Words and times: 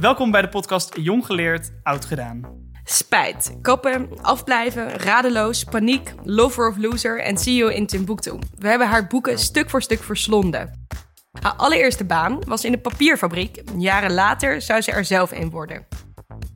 Welkom 0.00 0.30
bij 0.30 0.42
de 0.42 0.48
podcast 0.48 0.96
Jong 0.96 1.26
Geleerd, 1.26 1.70
Oud 1.82 2.04
Gedaan. 2.04 2.40
Spijt, 2.84 3.58
koppen, 3.62 4.08
afblijven, 4.22 4.88
radeloos, 4.88 5.64
paniek, 5.64 6.14
lover 6.24 6.68
of 6.68 6.76
loser 6.76 7.20
en 7.20 7.34
you 7.36 7.74
in 7.74 7.86
Timbuktu. 7.86 8.38
We 8.58 8.68
hebben 8.68 8.88
haar 8.88 9.06
boeken 9.06 9.38
stuk 9.38 9.70
voor 9.70 9.82
stuk 9.82 10.02
verslonden. 10.02 10.86
Haar 11.40 11.52
allereerste 11.52 12.04
baan 12.04 12.38
was 12.46 12.64
in 12.64 12.72
de 12.72 12.78
papierfabriek. 12.78 13.62
Jaren 13.76 14.12
later 14.12 14.62
zou 14.62 14.80
ze 14.80 14.92
er 14.92 15.04
zelf 15.04 15.30
een 15.30 15.50
worden. 15.50 15.86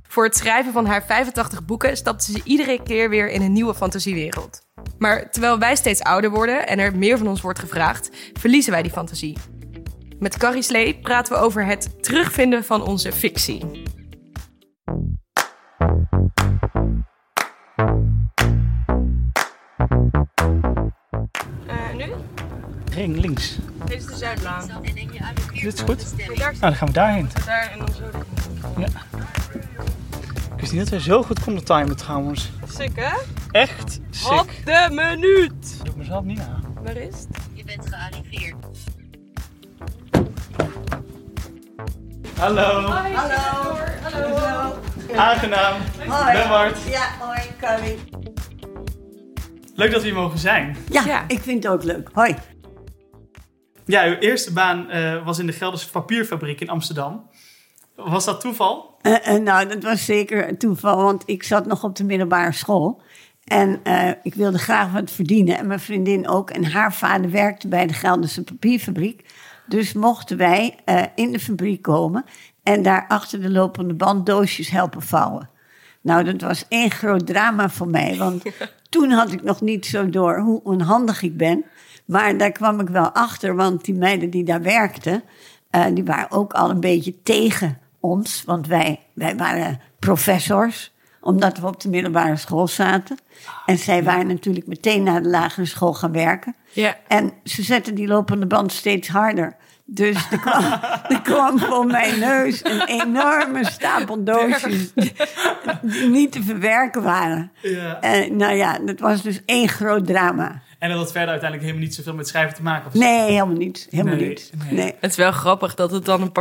Voor 0.03 0.25
het 0.25 0.37
schrijven 0.37 0.73
van 0.73 0.87
haar 0.87 1.05
85 1.05 1.65
boeken 1.65 1.97
stapte 1.97 2.33
ze 2.33 2.41
iedere 2.45 2.83
keer 2.83 3.09
weer 3.09 3.31
in 3.31 3.43
een 3.43 3.53
nieuwe 3.53 3.75
fantasiewereld. 3.75 4.63
Maar 4.99 5.31
terwijl 5.31 5.59
wij 5.59 5.77
steeds 5.77 6.03
ouder 6.03 6.31
worden 6.31 6.67
en 6.67 6.79
er 6.79 6.97
meer 6.97 7.19
van 7.19 7.29
ons 7.29 7.41
wordt 7.41 7.59
gevraagd, 7.59 8.11
verliezen 8.33 8.73
wij 8.73 8.83
die 8.83 8.93
fantasie. 8.93 9.37
Met 10.19 10.37
Carrie 10.37 10.63
Slee 10.63 10.99
praten 11.01 11.33
we 11.33 11.39
over 11.39 11.67
het 11.67 12.03
terugvinden 12.03 12.65
van 12.65 12.83
onze 12.83 13.13
fictie. 13.13 13.83
Uh, 21.69 21.95
nu? 21.97 22.13
Ring 22.95 23.17
links. 23.17 23.59
Dit 23.85 23.97
is 23.99 24.07
de 24.07 24.17
Zuidlaan. 24.17 24.69
Dit 24.83 25.75
is 25.75 25.81
goed. 25.81 26.15
Nou, 26.39 26.55
dan 26.61 26.75
gaan 26.75 26.87
we 26.89 26.93
daarheen. 26.95 27.29
daar 27.47 27.71
en 27.73 27.79
dan 27.79 27.89
zo. 27.95 28.05
Ja. 28.79 28.87
Ik 30.55 30.61
wist 30.61 30.73
niet 30.73 30.81
dat 30.81 30.89
we 30.89 31.01
zo 31.01 31.23
goed 31.23 31.45
konden 31.45 31.65
timen 31.65 31.97
trouwens. 31.97 32.51
Sick, 32.69 32.91
hè? 32.95 33.17
Echt 33.51 34.01
Op 34.09 34.15
sick. 34.51 34.65
de 34.65 34.87
minuut. 34.91 35.77
Doe 35.79 35.87
ik 35.89 35.97
mezelf 35.97 36.25
niet 36.25 36.41
aan. 36.41 36.65
Waar 36.83 36.97
is 36.97 37.15
het? 37.15 37.27
Je 37.53 37.65
bent 37.65 37.87
gearriveerd. 37.89 38.57
Hallo. 42.39 42.63
Hallo. 42.63 43.77
Hallo. 44.03 44.75
Aangenaam. 45.17 45.81
Hoi. 46.09 46.33
Ben 46.33 46.49
Bart. 46.49 46.79
Ja, 46.91 47.07
hoi, 47.21 47.41
Carrie. 47.61 47.99
Leuk 49.75 49.91
dat 49.93 50.01
we 50.03 50.07
hier 50.07 50.17
mogen 50.17 50.39
zijn. 50.39 50.77
Ja, 50.91 51.05
Ja. 51.05 51.25
ik 51.29 51.41
vind 51.41 51.63
het 51.65 51.73
ook 51.73 51.83
leuk. 51.83 52.09
Hoi. 52.13 52.35
Ja, 53.85 54.05
uw 54.05 54.15
eerste 54.15 54.53
baan 54.53 54.91
eh, 54.91 55.25
was 55.25 55.39
in 55.39 55.47
de 55.47 55.53
Gelderse 55.53 55.91
papierfabriek 55.91 56.61
in 56.61 56.69
Amsterdam. 56.69 57.31
Was 57.97 58.25
dat 58.25 58.41
toeval? 58.41 58.99
Eh, 59.03 59.35
eh, 59.35 59.43
nou, 59.43 59.67
dat 59.69 59.83
was 59.83 60.05
zeker 60.05 60.49
een 60.49 60.59
toeval, 60.59 60.97
want 61.03 61.23
ik 61.27 61.43
zat 61.43 61.67
nog 61.67 61.85
op 61.85 61.97
de 61.97 62.05
middelbare 62.05 62.53
school. 62.53 63.03
En 63.45 63.81
eh, 63.83 64.11
ik 64.23 64.35
wilde 64.35 64.59
graag 64.59 64.93
wat 64.93 65.11
verdienen. 65.11 65.59
En 65.59 65.67
mijn 65.67 65.81
vriendin 65.81 66.29
ook. 66.29 66.51
En 66.51 66.65
haar 66.65 66.95
vader 66.95 67.31
werkte 67.31 67.69
bij 67.69 67.87
de 67.87 67.93
Gelderse 67.93 68.45
papierfabriek. 68.45 69.25
Dus 69.67 69.93
mochten 69.93 70.37
wij 70.37 70.77
eh, 70.85 71.03
in 71.15 71.33
de 71.33 71.41
fabriek 71.41 71.83
komen 71.83 72.25
en 72.63 72.83
daar 72.83 73.05
achter 73.09 73.41
de 73.41 73.51
lopende 73.51 73.95
band 73.95 74.27
doosjes 74.27 74.71
helpen 74.71 75.03
vouwen. 75.03 75.49
Nou, 76.01 76.25
dat 76.25 76.41
was 76.41 76.65
één 76.69 76.91
groot 76.91 77.27
drama 77.27 77.69
voor 77.71 77.89
mij. 77.89 78.17
Want 78.17 78.43
toen 78.89 79.11
had 79.11 79.33
ik 79.33 79.43
nog 79.43 79.61
niet 79.61 79.87
zo 79.87 80.09
door 80.09 80.39
hoe 80.39 80.61
onhandig 80.65 81.23
ik 81.23 81.37
ben. 81.37 81.65
Maar 82.05 82.39
daar 82.39 82.53
kwam 82.53 82.81
ik 82.81 82.89
wel 82.89 83.11
achter, 83.11 83.55
want 83.55 83.85
die 83.85 83.95
meiden 83.95 84.31
die 84.31 84.45
daar 84.45 84.63
werkten, 84.63 85.23
eh, 85.71 85.85
die 85.95 86.05
waren 86.05 86.31
ook 86.31 86.53
al 86.53 86.71
een 86.71 86.81
beetje 86.81 87.23
tegen 87.23 87.79
ons. 88.01 88.43
Want 88.47 88.67
wij, 88.67 89.01
wij 89.13 89.37
waren 89.37 89.81
professors, 89.99 90.93
omdat 91.25 91.59
we 91.59 91.67
op 91.67 91.81
de 91.81 91.89
middelbare 91.89 92.37
school 92.37 92.69
zaten. 92.69 93.19
En 93.67 93.79
zij 93.79 94.05
waren 94.05 94.27
natuurlijk 94.27 94.67
meteen 94.67 95.03
naar 95.03 95.23
de 95.23 95.29
lagere 95.29 95.67
school 95.67 95.95
gaan 95.95 96.13
werken. 96.13 96.55
Ja. 96.73 96.97
En 97.09 97.33
ze 97.45 97.63
zetten 97.63 97.95
die 97.95 98.07
lopende 98.07 98.47
band 98.47 98.73
steeds 98.73 99.09
harder. 99.09 99.57
Dus 99.87 100.31
er 100.31 100.39
kwam, 100.39 100.65
er 101.15 101.21
kwam 101.23 101.59
voor 101.59 101.87
mijn 101.87 102.19
neus 102.19 102.65
een 102.65 102.83
enorme 102.87 103.65
stapel 103.65 104.25
doosjes 104.25 104.93
die 105.83 106.09
niet 106.09 106.33
te 106.33 106.43
verwerken 106.43 107.03
waren. 107.03 107.53
Ja. 107.63 108.01
En 108.01 108.37
nou 108.37 108.55
ja, 108.55 108.79
dat 108.79 109.01
was 109.01 109.23
dus 109.23 109.41
één 109.45 109.69
groot 109.69 110.07
drama. 110.07 110.63
En 110.85 110.91
dat 110.91 110.99
had 110.99 111.13
verder 111.13 111.31
uiteindelijk 111.31 111.69
helemaal 111.69 111.89
niet 111.89 111.95
zoveel 111.95 112.15
met 112.15 112.29
schrijven 112.29 112.55
te 112.55 112.63
maken. 112.63 112.87
Of 112.87 112.95
Nee, 112.95 113.21
helemaal 113.31 113.57
niet. 113.57 113.87
Helemaal 113.91 114.15
Nee, 114.15 114.29
niet. 114.29 114.53
nee. 114.65 114.73
Nee. 114.73 114.95
Het 115.01 115.11
is 115.11 115.17
wel 115.17 115.33
grappig 115.33 115.75
dat 115.75 115.91
het 115.91 116.05
dan 116.05 116.23
een 116.23 116.33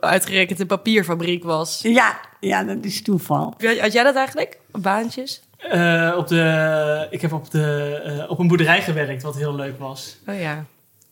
uitgerekend 0.00 0.60
een 0.60 0.66
papierfabriek 0.66 1.44
was. 1.44 1.80
Ja, 1.82 2.20
ja, 2.40 2.64
dat 2.64 2.84
is 2.84 3.02
toeval. 3.02 3.54
Had 3.80 3.92
jij 3.92 4.02
dat 4.02 4.14
eigenlijk? 4.14 4.58
Baantjes? 4.70 5.42
Eh, 5.56 6.14
op 6.16 6.28
de, 6.28 7.06
ik 7.10 7.20
heb 7.20 7.32
op, 7.32 7.50
de, 7.50 8.00
eh, 8.04 8.30
op 8.30 8.38
een 8.38 8.48
boerderij 8.48 8.82
gewerkt, 8.82 9.22
wat 9.22 9.36
heel 9.36 9.54
leuk 9.54 9.78
was. 9.78 10.16
Oh 10.26 10.40
ja. 10.40 10.64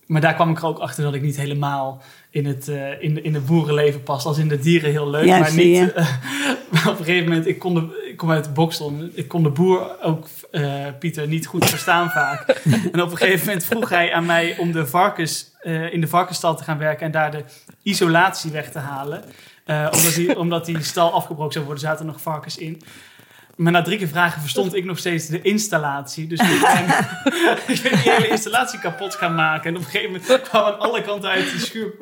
Maar 0.06 0.20
daar 0.20 0.34
kwam 0.34 0.50
ik 0.50 0.58
er 0.58 0.66
ook 0.66 0.78
achter 0.78 1.04
dat 1.04 1.14
ik 1.14 1.22
niet 1.22 1.36
helemaal 1.36 2.02
in 2.30 2.46
het, 2.46 2.68
eh, 2.68 3.02
in 3.02 3.14
de, 3.14 3.22
in 3.22 3.34
het 3.34 3.46
boerenleven 3.46 4.02
pas. 4.02 4.24
Als 4.24 4.38
in 4.38 4.48
de 4.48 4.58
dieren 4.58 4.90
heel 4.90 5.10
leuk, 5.10 5.24
Ja, 5.24 5.38
maar 5.38 5.54
niet... 5.54 5.94
maar 6.72 6.88
op 6.88 6.98
een 6.98 7.04
gegeven 7.04 7.28
moment, 7.28 7.46
ik, 7.46 7.58
kon 7.58 7.74
de, 7.74 8.09
kom 8.20 8.30
uit 8.30 8.54
Boksel. 8.54 8.92
Ik 9.12 9.28
kon 9.28 9.42
de 9.42 9.50
boer, 9.50 10.02
ook 10.02 10.26
eh, 10.50 10.86
Pieter, 10.98 11.26
niet 11.26 11.46
goed 11.46 11.64
verstaan 11.64 12.10
vaak. 12.10 12.48
En 12.92 13.02
op 13.02 13.10
een 13.10 13.16
gegeven 13.16 13.46
moment 13.46 13.64
vroeg 13.64 13.88
hij 13.88 14.12
aan 14.12 14.26
mij 14.26 14.58
om 14.58 14.72
de 14.72 14.86
varkens, 14.86 15.50
eh, 15.60 15.92
in 15.92 16.00
de 16.00 16.06
varkensstal 16.06 16.56
te 16.56 16.64
gaan 16.64 16.78
werken... 16.78 17.06
en 17.06 17.12
daar 17.12 17.30
de 17.30 17.44
isolatie 17.82 18.50
weg 18.50 18.70
te 18.70 18.78
halen. 18.78 19.24
Eh, 19.64 19.88
omdat, 19.92 20.14
die, 20.14 20.38
omdat 20.38 20.66
die 20.66 20.82
stal 20.82 21.12
afgebroken 21.12 21.52
zou 21.52 21.64
worden, 21.64 21.82
zaten 21.82 22.06
er 22.06 22.12
nog 22.12 22.20
varkens 22.20 22.56
in. 22.56 22.82
Maar 23.60 23.72
na 23.72 23.82
drie 23.82 23.98
keer 23.98 24.08
vragen 24.08 24.40
verstond 24.40 24.74
ik 24.74 24.84
nog 24.84 24.98
steeds 24.98 25.26
de 25.26 25.42
installatie. 25.42 26.26
Dus 26.26 26.40
ik 26.40 26.60
ben, 26.60 26.84
ik 27.74 27.82
ben 27.82 27.90
die 27.92 28.10
hele 28.12 28.28
installatie 28.28 28.78
kapot 28.78 29.14
gaan 29.14 29.34
maken. 29.34 29.70
En 29.70 29.76
op 29.76 29.82
een 29.82 29.88
gegeven 29.90 30.10
moment 30.20 30.42
kwam 30.48 30.64
aan 30.64 30.78
alle 30.78 31.02
kanten 31.02 31.30
uit 31.30 31.50
die 31.50 31.60
schuur 31.60 31.92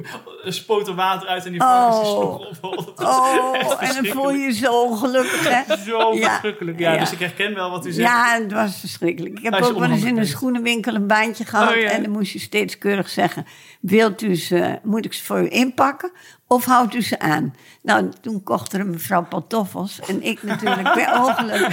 eh, 0.45 0.51
spoot 0.53 0.89
er 0.89 0.95
water 0.95 1.29
uit 1.29 1.45
en 1.45 1.51
die 1.51 1.61
varkens 1.61 1.97
die 2.01 2.09
Oh. 2.09 2.19
sloegen 2.21 2.63
op. 2.63 3.01
Oh, 3.01 3.83
en 3.83 3.95
dan 3.95 4.07
voel 4.13 4.31
je 4.33 4.39
je 4.39 4.53
zo 4.53 4.83
ongelukkig, 4.83 5.49
hè? 5.49 5.77
Zo 5.77 6.15
Ja. 6.15 6.29
verschrikkelijk. 6.29 6.79
Ja, 6.79 6.93
Ja. 6.93 6.99
dus 6.99 7.13
ik 7.13 7.19
herken 7.19 7.55
wel 7.55 7.71
wat 7.71 7.87
u 7.87 7.93
zegt. 7.93 8.09
Ja, 8.09 8.39
het 8.43 8.53
was 8.53 8.81
verschrikkelijk. 8.81 9.39
Ik 9.39 9.45
heb 9.45 9.63
ook 9.63 9.79
wel 9.79 9.91
eens 9.91 10.05
in 10.05 10.19
een 10.19 10.27
schoenenwinkel 10.27 10.95
een 10.95 11.07
baantje 11.07 11.45
gehad. 11.45 11.71
Oh, 11.71 11.77
ja. 11.81 11.91
En 11.91 12.03
dan 12.03 12.13
moest 12.13 12.33
je 12.33 12.39
steeds 12.39 12.79
keurig 12.79 13.09
zeggen: 13.09 13.47
Wilt 13.81 14.23
u 14.23 14.35
ze, 14.37 14.79
moet 14.83 15.05
ik 15.05 15.13
ze 15.13 15.25
voor 15.25 15.41
u 15.41 15.49
inpakken 15.51 16.13
of 16.49 16.65
houdt 16.65 16.95
u 16.95 17.03
ze 17.03 17.19
aan? 17.19 17.55
Nou, 17.83 18.09
toen 18.21 18.43
kocht 18.43 18.73
er 18.73 18.81
een 18.81 18.91
mevrouw 18.91 19.23
pantoffels. 19.25 20.01
En 20.09 20.23
ik 20.23 20.43
natuurlijk 20.43 20.93
per 20.93 21.21
ongeluk. 21.23 21.69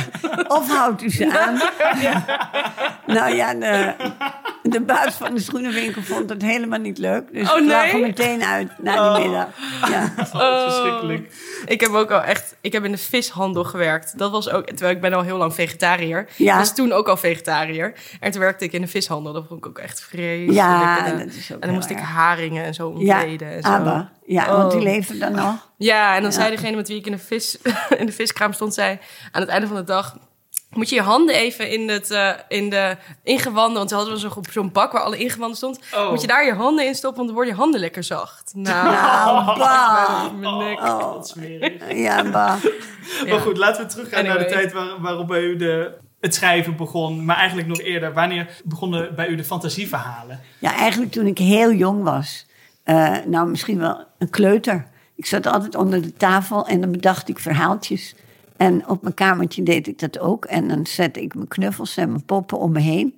Of 0.47 0.71
houdt 0.71 1.01
u 1.01 1.09
ze 1.09 1.39
aan? 1.39 1.59
Nou 3.05 3.35
ja, 3.35 3.53
de, 3.53 3.93
de 4.63 4.81
baas 4.81 5.13
van 5.13 5.33
de 5.33 5.39
schoenenwinkel 5.41 6.01
vond 6.01 6.29
het 6.29 6.41
helemaal 6.41 6.79
niet 6.79 6.97
leuk. 6.97 7.33
Dus 7.33 7.51
Oh, 7.51 7.57
ik 7.59 7.67
lag 7.67 7.91
er 7.93 7.99
meteen 7.99 8.43
uit 8.43 8.71
na 8.79 9.13
die 9.15 9.23
middag. 9.27 9.47
Ja. 9.89 10.13
Oh, 10.33 10.63
verschrikkelijk. 10.63 11.33
Ik 11.65 11.81
heb 11.81 11.91
ook 11.91 12.11
al 12.11 12.21
echt... 12.21 12.55
Ik 12.61 12.73
heb 12.73 12.85
in 12.85 12.91
de 12.91 12.97
vishandel 12.97 13.63
gewerkt. 13.63 14.17
Dat 14.17 14.31
was 14.31 14.49
ook... 14.49 14.65
Terwijl 14.65 14.95
ik 14.95 15.01
ben 15.01 15.13
al 15.13 15.21
heel 15.21 15.37
lang 15.37 15.53
vegetariër. 15.53 16.27
Ja. 16.35 16.59
Dus 16.59 16.73
toen 16.73 16.91
ook 16.91 17.07
al 17.07 17.17
vegetariër. 17.17 17.93
En 18.19 18.31
toen 18.31 18.41
werkte 18.41 18.65
ik 18.65 18.71
in 18.73 18.81
de 18.81 18.87
vishandel. 18.87 19.33
Dat 19.33 19.45
vond 19.47 19.59
ik 19.59 19.65
ook 19.67 19.77
echt 19.77 20.01
vreselijk. 20.01 20.51
Ja, 20.53 21.05
en, 21.05 21.17
dat 21.17 21.27
is 21.27 21.51
ook 21.53 21.59
en 21.61 21.67
dan 21.67 21.75
moest 21.77 21.89
ik 21.89 21.99
haringen 21.99 22.63
en 22.63 22.73
zo 22.73 22.95
Ja, 22.97 23.15
ontleden. 23.19 23.51
en 23.51 23.61
zo. 23.61 23.67
aber. 23.69 24.09
Ja, 24.25 24.57
want 24.57 24.71
die 24.71 24.79
Oh. 24.79 24.85
leven 24.85 25.19
dan 25.19 25.31
nog. 25.31 25.69
Ja, 25.77 26.15
en 26.15 26.21
dan 26.21 26.31
Ja. 26.31 26.37
zei 26.37 26.49
degene 26.55 26.75
met 26.75 26.87
wie 26.87 26.97
ik 26.97 27.05
in 27.05 27.11
de, 27.11 27.17
vis, 27.17 27.57
in 27.97 28.05
de 28.05 28.11
viskraam 28.11 28.53
stond, 28.53 28.73
zei 28.73 28.99
aan 29.31 29.41
het 29.41 29.49
einde 29.49 29.67
van 29.67 29.75
de 29.75 29.83
dag... 29.83 30.15
Moet 30.69 30.89
je 30.89 30.95
je 30.95 31.01
handen 31.01 31.35
even 31.35 31.69
in, 31.71 31.89
het, 31.89 32.11
eh, 32.11 32.31
in 32.47 32.69
de 32.69 32.97
ingewanden, 33.23 33.77
want 33.77 33.89
ze 33.89 33.95
hadden 33.95 34.13
we 34.13 34.19
zo'n 34.19 34.45
zo'n 34.51 34.71
bak 34.71 34.91
waar 34.91 35.01
alle 35.01 35.17
ingewanden 35.17 35.57
stond. 35.57 35.79
Oh. 35.95 36.09
Moet 36.09 36.21
je 36.21 36.27
daar 36.27 36.45
je 36.45 36.53
handen 36.53 36.85
in 36.85 36.95
stoppen, 36.95 37.15
want 37.17 37.27
dan 37.27 37.35
worden 37.35 37.53
je 37.53 37.59
handen 37.59 37.79
lekker 37.79 38.03
zacht. 38.03 38.51
Nou, 38.55 38.85
Nou, 38.91 39.45
bah. 39.59 40.31
mijn 40.39 40.57
nek. 40.57 40.79
Oh. 40.79 41.23
Smerig. 41.23 41.93
Ja, 41.93 42.23
bah. 42.23 42.63
Maar 43.29 43.39
goed, 43.39 43.57
laten 43.57 43.83
we 43.83 43.89
teruggaan 43.89 44.25
naar 44.25 44.37
de 44.37 44.45
tijd 44.45 44.73
waar, 44.73 45.01
waarop 45.01 45.27
bij 45.27 45.41
u 45.41 45.55
de, 45.55 45.91
het 46.19 46.35
schrijven 46.35 46.75
begon. 46.75 47.25
Maar 47.25 47.37
eigenlijk 47.37 47.67
nog 47.67 47.79
eerder. 47.79 48.13
Wanneer 48.13 48.61
begonnen 48.63 49.15
bij 49.15 49.27
u 49.27 49.35
de 49.35 49.43
fantasieverhalen? 49.43 50.41
Ja, 50.59 50.73
eigenlijk 50.75 51.11
toen 51.11 51.25
ik 51.27 51.37
heel 51.37 51.71
jong 51.71 52.03
was. 52.03 52.45
Eh, 52.85 53.15
nou, 53.25 53.49
misschien 53.49 53.77
wel 53.77 54.05
een 54.17 54.29
kleuter. 54.29 54.87
Ik 55.15 55.25
zat 55.25 55.47
altijd 55.47 55.75
onder 55.75 56.01
de 56.01 56.13
tafel 56.13 56.67
en 56.67 56.81
dan 56.81 56.91
bedacht 56.91 57.29
ik 57.29 57.39
verhaaltjes. 57.39 58.15
En 58.57 58.87
op 58.87 59.01
mijn 59.01 59.13
kamertje 59.13 59.63
deed 59.63 59.87
ik 59.87 59.99
dat 59.99 60.19
ook. 60.19 60.45
En 60.45 60.67
dan 60.67 60.85
zette 60.85 61.21
ik 61.21 61.35
mijn 61.35 61.47
knuffels 61.47 61.97
en 61.97 62.09
mijn 62.09 62.25
poppen 62.25 62.59
om 62.59 62.71
me 62.71 62.79
heen. 62.79 63.13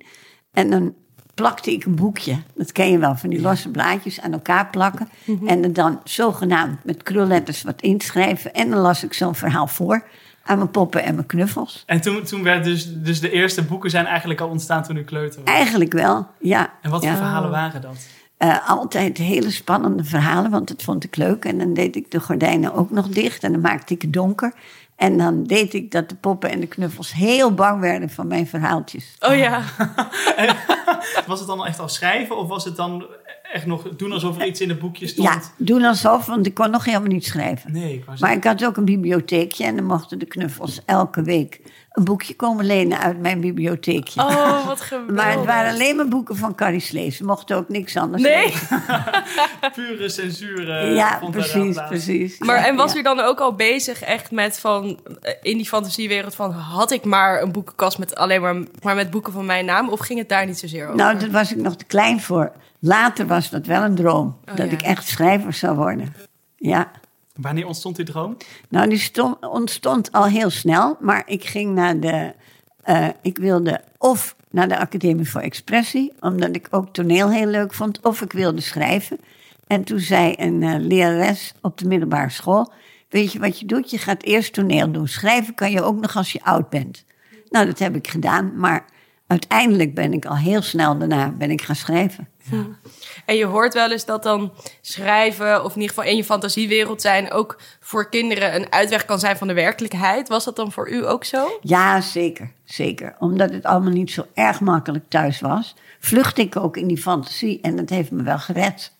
En 0.52 0.70
dan 0.70 0.94
plakte 1.34 1.72
ik 1.72 1.84
een 1.84 1.94
boekje. 1.94 2.36
Dat 2.54 2.72
ken 2.72 2.90
je 2.90 2.98
wel, 2.98 3.16
van 3.16 3.28
die 3.28 3.40
losse 3.40 3.70
blaadjes 3.70 4.20
aan 4.20 4.32
elkaar 4.32 4.70
plakken. 4.70 5.08
En 5.46 5.62
er 5.62 5.72
dan 5.72 6.00
zogenaamd 6.04 6.84
met 6.84 7.02
krulletters 7.02 7.62
wat 7.62 7.80
inschrijven. 7.80 8.54
En 8.54 8.70
dan 8.70 8.78
las 8.78 9.04
ik 9.04 9.12
zo'n 9.12 9.34
verhaal 9.34 9.66
voor 9.66 10.04
aan 10.42 10.58
mijn 10.58 10.70
poppen 10.70 11.02
en 11.02 11.14
mijn 11.14 11.26
knuffels. 11.26 11.82
En 11.86 12.00
toen, 12.00 12.22
toen 12.22 12.42
werd 12.42 12.64
dus, 12.64 12.94
dus 12.94 13.20
de 13.20 13.30
eerste 13.30 13.64
boeken 13.64 13.90
zijn 13.90 14.06
eigenlijk 14.06 14.40
al 14.40 14.48
ontstaan 14.48 14.82
toen 14.82 14.96
u 14.96 15.04
kleuter 15.04 15.44
was. 15.44 15.54
Eigenlijk 15.54 15.92
wel, 15.92 16.26
ja. 16.40 16.72
En 16.82 16.90
wat 16.90 17.02
ja. 17.02 17.08
voor 17.08 17.16
verhalen 17.16 17.50
waren 17.50 17.80
dat? 17.80 18.06
Eh, 18.38 18.68
altijd 18.68 19.18
hele 19.18 19.50
spannende 19.50 20.04
verhalen, 20.04 20.50
want 20.50 20.68
dat 20.68 20.82
vond 20.82 21.04
ik 21.04 21.16
leuk. 21.16 21.44
En 21.44 21.58
dan 21.58 21.74
deed 21.74 21.96
ik 21.96 22.10
de 22.10 22.20
gordijnen 22.20 22.74
ook 22.74 22.90
nog 22.90 23.08
dicht 23.08 23.44
en 23.44 23.52
dan 23.52 23.60
maakte 23.60 23.94
ik 23.94 24.02
het 24.02 24.12
donker. 24.12 24.52
En 24.96 25.18
dan 25.18 25.44
deed 25.44 25.74
ik 25.74 25.90
dat 25.90 26.08
de 26.08 26.14
poppen 26.14 26.50
en 26.50 26.60
de 26.60 26.66
knuffels 26.66 27.12
heel 27.12 27.54
bang 27.54 27.80
werden 27.80 28.10
van 28.10 28.26
mijn 28.26 28.46
verhaaltjes. 28.46 29.16
Oh 29.20 29.36
ja. 29.36 29.62
Was 31.26 31.38
het 31.38 31.48
dan 31.48 31.66
echt 31.66 31.78
al 31.78 31.88
schrijven 31.88 32.36
of 32.36 32.48
was 32.48 32.64
het 32.64 32.76
dan 32.76 33.06
echt 33.52 33.66
nog 33.66 33.88
doen 33.96 34.12
alsof 34.12 34.38
er 34.38 34.46
iets 34.46 34.60
in 34.60 34.68
het 34.68 34.78
boekje 34.78 35.06
stond? 35.06 35.28
Ja, 35.28 35.40
doen 35.56 35.84
alsof, 35.84 36.26
want 36.26 36.46
ik 36.46 36.54
kon 36.54 36.70
nog 36.70 36.84
helemaal 36.84 37.08
niet 37.08 37.24
schrijven. 37.24 37.72
Nee, 37.72 37.94
ik 37.94 38.04
was 38.04 38.20
Maar 38.20 38.32
ik 38.32 38.44
had 38.44 38.64
ook 38.64 38.76
een 38.76 38.84
bibliotheekje 38.84 39.64
en 39.64 39.76
dan 39.76 39.84
mochten 39.84 40.18
de 40.18 40.26
knuffels 40.26 40.80
elke 40.84 41.22
week 41.22 41.60
een 41.98 42.04
boekje 42.04 42.34
komen 42.36 42.64
lenen 42.64 42.98
uit 42.98 43.18
mijn 43.20 43.40
bibliotheekje. 43.40 44.20
Oh, 44.22 44.66
wat 44.66 44.80
geweldig. 44.80 45.14
maar 45.14 45.32
het 45.32 45.44
waren 45.44 45.70
alleen 45.72 45.96
maar 45.96 46.08
boeken 46.08 46.36
van 46.36 46.54
Carrie 46.54 46.80
Slees. 46.80 47.16
Ze 47.16 47.24
mochten 47.24 47.56
ook 47.56 47.68
niks 47.68 47.96
anders 47.96 48.22
Nee, 48.22 48.54
pure 49.74 50.08
censuur. 50.08 50.70
eh, 50.70 50.94
Ja, 50.94 51.18
vond 51.20 51.32
daar 51.34 51.42
precies, 51.48 51.72
plaats. 51.74 51.88
precies. 51.88 52.38
maar 52.38 52.56
Ja, 52.56 52.66
en 52.66 52.76
was 52.76 52.92
ja. 52.92 52.98
u 52.98 53.02
dan 53.02 53.20
ook 53.20 53.40
al 53.40 53.54
bezig 53.54 54.00
echt 54.02 54.30
met 54.30 54.58
van... 54.60 54.98
eh, 55.22 55.32
in 55.42 55.56
die 55.56 55.66
fantasiewereld 55.66 56.34
van... 56.34 56.50
had 56.52 56.90
ik 56.90 57.04
maar 57.04 57.42
een 57.42 57.52
boekenkast 57.52 57.98
met 57.98 58.16
alleen 58.16 58.40
maar, 58.40 58.56
maar 58.82 58.94
met 58.94 59.10
boeken 59.10 59.32
van 59.32 59.46
mijn 59.46 59.64
naam? 59.64 59.88
Of 59.88 60.00
ging 60.00 60.18
het 60.18 60.28
daar 60.28 60.46
niet 60.46 60.58
zozeer 60.58 60.84
over? 60.84 60.96
Nou, 60.96 61.18
daar 61.18 61.30
was 61.30 61.52
ik 61.52 61.56
nog 61.58 61.76
te 61.76 61.84
klein 61.84 62.20
voor. 62.20 62.52
Later 62.80 63.26
was 63.26 63.50
dat 63.50 63.66
wel 63.66 63.82
een 63.82 63.94
droom. 63.94 64.38
Oh, 64.48 64.56
dat 64.56 64.66
ja. 64.66 64.72
ik 64.72 64.82
echt 64.82 65.08
schrijver 65.08 65.52
zou 65.52 65.76
worden. 65.76 66.14
Ja. 66.56 66.90
Wanneer 67.38 67.66
ontstond 67.66 67.96
die 67.96 68.04
droom? 68.04 68.36
Nou, 68.68 68.88
die 68.88 68.98
stond, 68.98 69.46
ontstond 69.46 70.12
al 70.12 70.24
heel 70.24 70.50
snel. 70.50 70.96
Maar 71.00 71.22
ik 71.26 71.44
ging 71.44 71.74
naar 71.74 72.00
de... 72.00 72.34
eh, 72.82 73.08
ik 73.22 73.38
wilde 73.38 73.80
of 73.98 74.36
naar 74.50 74.68
de 74.68 74.78
Academie 74.78 75.30
voor 75.30 75.40
Expressie... 75.40 76.12
omdat 76.20 76.56
ik 76.56 76.66
ook 76.70 76.92
toneel 76.92 77.30
heel 77.30 77.46
leuk 77.46 77.74
vond. 77.74 78.00
Of 78.00 78.20
ik 78.20 78.32
wilde 78.32 78.60
schrijven. 78.60 79.18
En 79.66 79.84
toen 79.84 79.98
zei 79.98 80.34
een 80.36 80.62
eh, 80.62 80.74
lerares 80.78 81.54
op 81.62 81.78
de 81.78 81.86
middelbare 81.86 82.30
school... 82.30 82.72
weet 83.08 83.32
je 83.32 83.38
wat 83.38 83.60
je 83.60 83.66
doet? 83.66 83.90
Je 83.90 83.98
gaat 83.98 84.22
eerst 84.22 84.52
toneel 84.52 84.92
doen. 84.92 85.08
Schrijven 85.08 85.54
kan 85.54 85.70
je 85.70 85.82
ook 85.82 86.00
nog 86.00 86.16
als 86.16 86.32
je 86.32 86.44
oud 86.44 86.70
bent. 86.70 87.04
Nou, 87.48 87.66
dat 87.66 87.78
heb 87.78 87.94
ik 87.94 88.08
gedaan. 88.08 88.52
Maar 88.56 88.84
uiteindelijk 89.28 89.94
ben 89.94 90.12
ik 90.12 90.26
al 90.26 90.36
heel 90.36 90.62
snel 90.62 90.98
daarna 90.98 91.30
ben 91.30 91.50
ik 91.50 91.62
gaan 91.62 91.76
schrijven. 91.76 92.28
En 93.24 93.36
je 93.36 93.44
hoort 93.44 93.74
wel 93.74 93.90
eens 93.90 94.04
dat 94.04 94.22
dan 94.22 94.52
schrijven, 94.80 95.64
of 95.64 95.74
in 95.74 95.80
ieder 95.80 95.96
geval 95.96 96.10
in 96.10 96.16
je 96.16 96.24
fantasiewereld 96.24 97.00
zijn, 97.00 97.30
ook 97.30 97.60
voor 97.80 98.08
kinderen 98.08 98.54
een 98.54 98.72
uitweg 98.72 99.04
kan 99.04 99.18
zijn 99.18 99.36
van 99.36 99.48
de 99.48 99.54
werkelijkheid. 99.54 100.28
Was 100.28 100.44
dat 100.44 100.56
dan 100.56 100.72
voor 100.72 100.90
u 100.90 101.06
ook 101.06 101.24
zo? 101.24 101.58
Ja, 101.60 102.00
zeker. 102.00 102.52
Zeker. 102.64 103.16
Omdat 103.18 103.50
het 103.50 103.64
allemaal 103.64 103.92
niet 103.92 104.10
zo 104.10 104.26
erg 104.34 104.60
makkelijk 104.60 105.04
thuis 105.08 105.40
was, 105.40 105.74
vluchtte 105.98 106.42
ik 106.42 106.56
ook 106.56 106.76
in 106.76 106.86
die 106.86 106.98
fantasie 106.98 107.60
en 107.60 107.76
dat 107.76 107.88
heeft 107.88 108.10
me 108.10 108.22
wel 108.22 108.38
gered. 108.38 108.92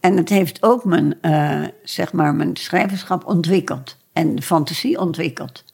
En 0.00 0.16
het 0.16 0.28
heeft 0.28 0.62
ook 0.62 0.84
mijn, 0.84 1.20
eh, 1.20 1.62
zeg 1.82 2.12
maar, 2.12 2.34
mijn 2.34 2.56
schrijverschap 2.56 3.26
ontwikkeld 3.26 3.96
en 4.12 4.34
de 4.34 4.42
fantasie 4.42 4.98
ontwikkeld. 4.98 5.64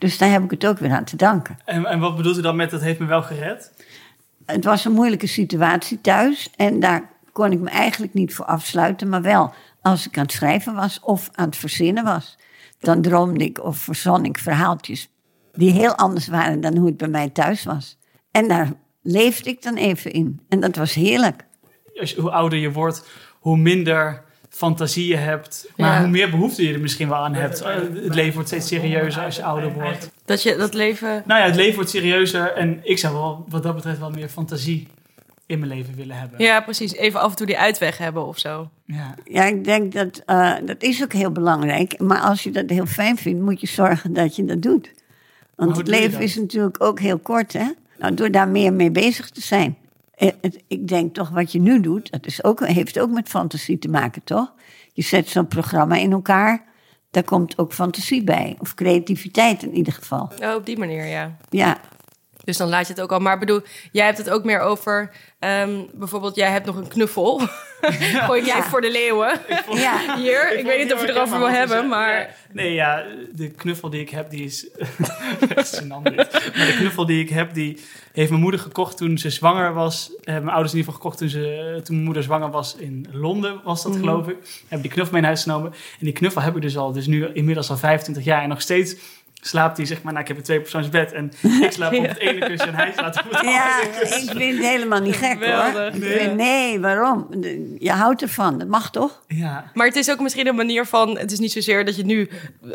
Dus 0.00 0.18
daar 0.18 0.30
heb 0.30 0.42
ik 0.42 0.50
het 0.50 0.66
ook 0.66 0.78
weer 0.78 0.92
aan 0.92 1.04
te 1.04 1.16
danken. 1.16 1.58
En, 1.64 1.86
en 1.86 2.00
wat 2.00 2.16
bedoelt 2.16 2.38
u 2.38 2.42
dan 2.42 2.56
met 2.56 2.70
dat 2.70 2.80
heeft 2.80 2.98
me 2.98 3.06
wel 3.06 3.22
gered? 3.22 3.72
Het 4.46 4.64
was 4.64 4.84
een 4.84 4.92
moeilijke 4.92 5.26
situatie 5.26 6.00
thuis 6.00 6.50
en 6.56 6.80
daar 6.80 7.10
kon 7.32 7.52
ik 7.52 7.58
me 7.58 7.70
eigenlijk 7.70 8.14
niet 8.14 8.34
voor 8.34 8.44
afsluiten, 8.44 9.08
maar 9.08 9.22
wel 9.22 9.54
als 9.82 10.06
ik 10.06 10.16
aan 10.16 10.22
het 10.22 10.32
schrijven 10.32 10.74
was 10.74 11.00
of 11.00 11.28
aan 11.32 11.46
het 11.46 11.56
verzinnen 11.56 12.04
was. 12.04 12.38
Dan 12.78 13.02
droomde 13.02 13.44
ik 13.44 13.64
of 13.64 13.78
verzon 13.78 14.24
ik 14.24 14.38
verhaaltjes 14.38 15.08
die 15.52 15.70
heel 15.70 15.94
anders 15.94 16.28
waren 16.28 16.60
dan 16.60 16.76
hoe 16.76 16.86
het 16.86 16.96
bij 16.96 17.08
mij 17.08 17.28
thuis 17.28 17.64
was. 17.64 17.98
En 18.30 18.48
daar 18.48 18.72
leefde 19.02 19.50
ik 19.50 19.62
dan 19.62 19.74
even 19.74 20.12
in. 20.12 20.40
En 20.48 20.60
dat 20.60 20.76
was 20.76 20.94
heerlijk. 20.94 21.44
Als 21.94 22.10
je, 22.10 22.20
hoe 22.20 22.30
ouder 22.30 22.58
je 22.58 22.72
wordt, 22.72 23.10
hoe 23.40 23.56
minder 23.56 24.24
fantasie 24.50 25.06
je 25.08 25.16
hebt. 25.16 25.68
Maar 25.76 25.92
Ja. 25.92 26.00
hoe 26.00 26.08
meer 26.08 26.30
behoefte 26.30 26.66
je 26.66 26.72
er 26.72 26.80
misschien 26.80 27.08
wel 27.08 27.18
aan 27.18 27.34
hebt. 27.34 27.64
Het 27.64 28.14
leven 28.14 28.34
wordt 28.34 28.48
steeds 28.48 28.66
serieuzer 28.68 29.22
als 29.24 29.36
je 29.36 29.42
ouder 29.44 29.72
wordt. 29.72 30.10
Dat 30.24 30.42
je 30.42 30.56
dat 30.56 30.74
leven. 30.74 31.22
Nou 31.26 31.40
ja, 31.40 31.46
het 31.46 31.56
leven 31.56 31.74
wordt 31.74 31.90
serieuzer. 31.90 32.52
En 32.52 32.80
ik 32.82 32.98
zou 32.98 33.14
wel, 33.14 33.44
wat 33.48 33.62
dat 33.62 33.74
betreft 33.74 33.98
wel 33.98 34.10
meer 34.10 34.28
fantasie 34.28 34.88
in 35.46 35.58
mijn 35.58 35.70
leven 35.72 35.94
willen 35.96 36.16
hebben. 36.16 36.42
Ja, 36.42 36.60
precies. 36.60 36.94
Even 36.94 37.20
af 37.20 37.30
en 37.30 37.36
toe 37.36 37.46
die 37.46 37.58
uitweg 37.58 37.98
hebben 37.98 38.26
of 38.26 38.38
zo. 38.38 38.68
Ja. 38.84 39.14
Ja, 39.24 39.44
ik 39.44 39.64
denk 39.64 39.92
dat 39.92 40.22
eh, 40.26 40.52
dat 40.64 40.82
is 40.82 41.02
ook 41.02 41.12
heel 41.12 41.30
belangrijk. 41.32 41.98
Maar 41.98 42.20
als 42.20 42.42
je 42.42 42.50
dat 42.50 42.70
heel 42.70 42.86
fijn 42.86 43.16
vindt, 43.16 43.40
moet 43.42 43.60
je 43.60 43.66
zorgen 43.66 44.12
dat 44.12 44.36
je 44.36 44.44
dat 44.44 44.62
doet. 44.62 44.90
Want 45.56 45.76
het 45.76 45.88
leven 45.88 46.20
is 46.20 46.36
natuurlijk 46.36 46.82
ook 46.82 47.00
heel 47.00 47.18
kort, 47.18 47.52
hè? 47.52 47.66
Nou, 47.98 48.14
door 48.14 48.30
daar 48.30 48.48
meer 48.48 48.72
mee 48.72 48.90
bezig 48.90 49.30
te 49.30 49.40
zijn. 49.40 49.76
Het- 50.26 50.62
ik 50.68 50.88
denk 50.88 51.14
toch 51.14 51.28
wat 51.28 51.52
je 51.52 51.60
nu 51.60 51.80
doet, 51.80 52.10
dat 52.10 52.26
is 52.26 52.44
ook, 52.44 52.66
heeft 52.66 52.98
ook 52.98 53.10
met 53.10 53.28
fantasie 53.28 53.78
te 53.78 53.88
maken, 53.88 54.24
toch? 54.24 54.52
Je 54.92 55.02
zet 55.02 55.28
zo'n 55.28 55.46
programma 55.48 55.96
in 55.96 56.12
elkaar, 56.12 56.64
daar 57.10 57.22
komt 57.24 57.58
ook 57.58 57.72
fantasie 57.72 58.24
bij. 58.24 58.56
Of 58.58 58.74
creativiteit 58.74 59.62
in 59.62 59.74
ieder 59.74 59.92
geval. 59.92 60.30
Oh, 60.42 60.54
op 60.54 60.66
die 60.66 60.78
manier, 60.78 61.04
ja. 61.06 61.36
Ja, 61.50 61.80
Dus 62.44 62.56
dan 62.56 62.68
laat 62.68 62.86
je 62.86 62.92
het 62.92 63.02
ook 63.02 63.12
al. 63.12 63.18
Maar 63.18 63.32
ik 63.34 63.40
bedoel, 63.40 63.62
jij 63.92 64.04
hebt 64.04 64.18
het 64.18 64.30
ook 64.30 64.44
meer 64.44 64.60
over. 64.60 65.10
ehm, 65.38 65.80
bijvoorbeeld, 65.92 66.34
jij 66.36 66.50
hebt 66.50 66.66
nog 66.66 66.76
een 66.76 66.88
knuffel. 66.88 67.38
Gooi 68.26 68.40
ik 68.40 68.46
Ja. 68.46 68.56
even 68.56 68.70
voor 68.70 68.80
de 68.80 68.90
leeuwen. 68.90 69.40
ja. 69.74 70.16
Hier, 70.16 70.58
ik, 70.58 70.64
weet 70.64 70.82
niet 70.82 70.92
of 70.94 71.00
je 71.00 71.08
erover 71.12 71.38
wil 71.38 71.48
hebben, 71.50 71.88
maar. 71.88 72.18
Ja. 72.18 72.28
Nee, 72.52 72.72
ja, 72.72 73.04
de 73.32 73.48
knuffel 73.50 73.90
die 73.90 74.00
ik 74.00 74.10
heb, 74.10 74.30
die 74.30 74.44
is... 74.44 74.60
Dit. 75.48 75.82
Maar 75.88 76.02
de 76.66 76.74
knuffel 76.78 77.06
die 77.06 77.22
ik 77.22 77.28
heb, 77.28 77.54
die 77.54 77.80
heeft 78.12 78.30
mijn 78.30 78.42
moeder 78.42 78.60
gekocht 78.60 78.96
toen 78.96 79.18
ze 79.18 79.30
zwanger 79.30 79.72
was. 79.74 80.10
Eh, 80.22 80.34
mijn 80.34 80.48
ouders 80.48 80.72
in 80.72 80.78
ieder 80.78 80.92
geval 80.92 81.10
gekocht 81.10 81.18
toen, 81.18 81.28
ze, 81.28 81.80
toen 81.84 81.94
mijn 81.94 82.04
moeder 82.04 82.22
zwanger 82.22 82.50
was 82.50 82.76
in 82.76 83.06
Londen, 83.12 83.60
was 83.64 83.82
dat 83.82 83.96
geloof 83.96 84.28
ik. 84.28 84.36
Heb 84.68 84.82
die 84.82 84.90
knuffel 84.90 85.12
mee 85.12 85.22
naar 85.22 85.30
huis 85.30 85.42
genomen. 85.42 85.70
En 85.72 86.04
die 86.04 86.12
knuffel 86.12 86.42
heb 86.42 86.56
ik 86.56 86.62
dus 86.62 86.76
al, 86.76 86.92
dus 86.92 87.06
nu 87.06 87.26
inmiddels 87.32 87.70
al 87.70 87.76
25 87.76 88.24
jaar. 88.24 88.42
En 88.42 88.48
nog 88.48 88.60
steeds 88.60 88.96
slaapt 89.40 89.76
hij, 89.76 89.86
zeg 89.86 90.02
maar, 90.02 90.12
nou 90.12 90.22
ik 90.24 90.28
heb 90.28 90.36
een 90.36 90.42
tweepersoonsbed. 90.42 91.12
En 91.12 91.32
ik 91.64 91.72
slaap 91.72 91.92
op 91.94 92.06
het 92.06 92.18
ene 92.18 92.46
kussen 92.46 92.68
en 92.68 92.74
hij 92.74 92.92
slaapt 92.96 93.18
op 93.24 93.30
het 93.30 93.40
Ja, 93.44 93.74
andere 93.78 93.98
kussen. 94.00 94.22
ik 94.22 94.30
vind 94.36 94.56
het 94.58 94.66
helemaal 94.66 95.00
niet 95.00 95.16
gek 95.16 95.44
hoor. 95.44 95.98
Nee, 96.36 96.80
waarom? 96.80 97.26
Je 97.78 97.90
houdt 97.90 98.22
ervan, 98.22 98.58
dat 98.58 98.68
mag 98.68 98.90
toch? 98.90 99.22
Ja. 99.28 99.70
Maar 99.74 99.86
het 99.86 99.96
is 99.96 100.10
ook 100.10 100.20
misschien 100.20 100.46
een 100.46 100.54
manier 100.54 100.84
van. 100.86 101.18
Het 101.18 101.32
is 101.32 101.38
niet 101.38 101.52
zozeer 101.52 101.84
dat 101.84 101.96
je 101.96 102.04
nu 102.04 102.28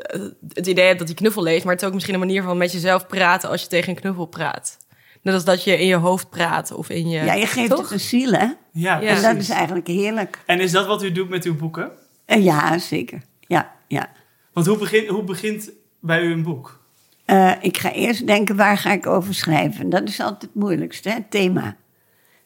eh, 0.04 0.22
het 0.54 0.68
idee 0.68 0.86
hebt 0.86 0.98
dat 1.00 1.08
die 1.08 1.16
knuffel 1.16 1.44
leeft. 1.44 1.64
Maar 1.64 1.74
het 1.74 1.82
is 1.82 1.88
ook 1.88 1.94
misschien 1.94 2.14
een 2.14 2.20
manier 2.20 2.44
van 2.44 2.58
met 2.58 2.72
jezelf 2.72 3.08
praten 3.08 3.50
als 3.50 3.62
je 3.62 3.68
tegen 3.68 3.90
een 3.90 4.00
knuffel 4.00 4.26
praat. 4.26 4.78
Net 5.22 5.34
als 5.34 5.46
dat 5.46 5.64
je 5.64 5.80
in 5.80 5.88
je 5.88 5.96
hoofd 5.96 6.30
praat 6.30 6.72
of 6.72 6.90
in 6.90 7.10
je. 7.10 7.24
Ja, 7.24 7.34
je 7.34 7.46
geeft 7.48 7.70
Toch? 7.70 7.82
het 7.82 7.92
een 7.92 8.00
ziel, 8.00 8.32
hè? 8.32 8.46
Ja, 8.72 9.00
Ja. 9.00 9.00
En 9.02 9.22
dat 9.22 9.36
is 9.36 9.50
eigenlijk 9.50 9.88
heerlijk. 9.88 10.38
En 10.46 10.60
is 10.60 10.72
dat 10.72 10.86
wat 10.88 11.04
u 11.04 11.12
doet 11.12 11.30
met 11.30 11.44
uw 11.46 11.56
boeken? 11.56 11.92
Eh, 12.26 12.44
ja, 12.44 12.78
zeker. 12.78 13.22
Ja, 13.40 13.72
ja. 13.88 14.10
Want 14.54 14.68
hoe 14.68 14.78
begint, 14.78 15.08
hoe 15.08 15.24
begint 15.24 15.72
bij 16.06 16.24
u 16.24 16.32
een 16.32 16.44
boek? 16.44 16.80
Eh, 17.26 17.52
ik 17.62 17.78
ga 17.78 17.92
eerst 17.92 18.28
denken, 18.28 18.56
waar 18.56 18.78
ga 18.78 18.92
ik 18.92 19.08
over 19.08 19.34
schrijven? 19.34 19.90
Dat 19.90 20.08
is 20.08 20.20
altijd 20.20 20.42
het 20.42 20.56
moeilijkste, 20.56 21.10
hè? 21.10 21.16
het 21.16 21.32
thema. 21.32 21.76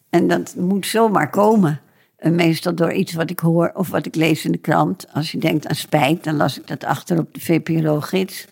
En 0.10 0.28
dat 0.28 0.56
moet 0.58 0.86
zomaar 0.86 1.30
komen. 1.30 1.82
En 2.18 2.36
meestal 2.36 2.76
door 2.76 2.94
iets 2.94 3.14
wat 3.14 3.30
ik 3.30 3.40
hoor 3.40 3.72
of 3.74 3.90
wat 3.90 4.06
ik 4.06 4.16
lees 4.16 4.46
in 4.46 4.52
de 4.52 4.58
krant. 4.58 5.08
Als 5.14 5.32
je 5.32 5.38
denkt 5.38 5.68
aan 5.68 5.76
spijt, 5.76 6.24
dan 6.24 6.36
las 6.36 6.60
ik 6.60 6.68
dat 6.68 6.84
achter 6.84 7.20
op 7.20 7.34
de 7.34 7.40
VPRO-gids. 7.40 8.48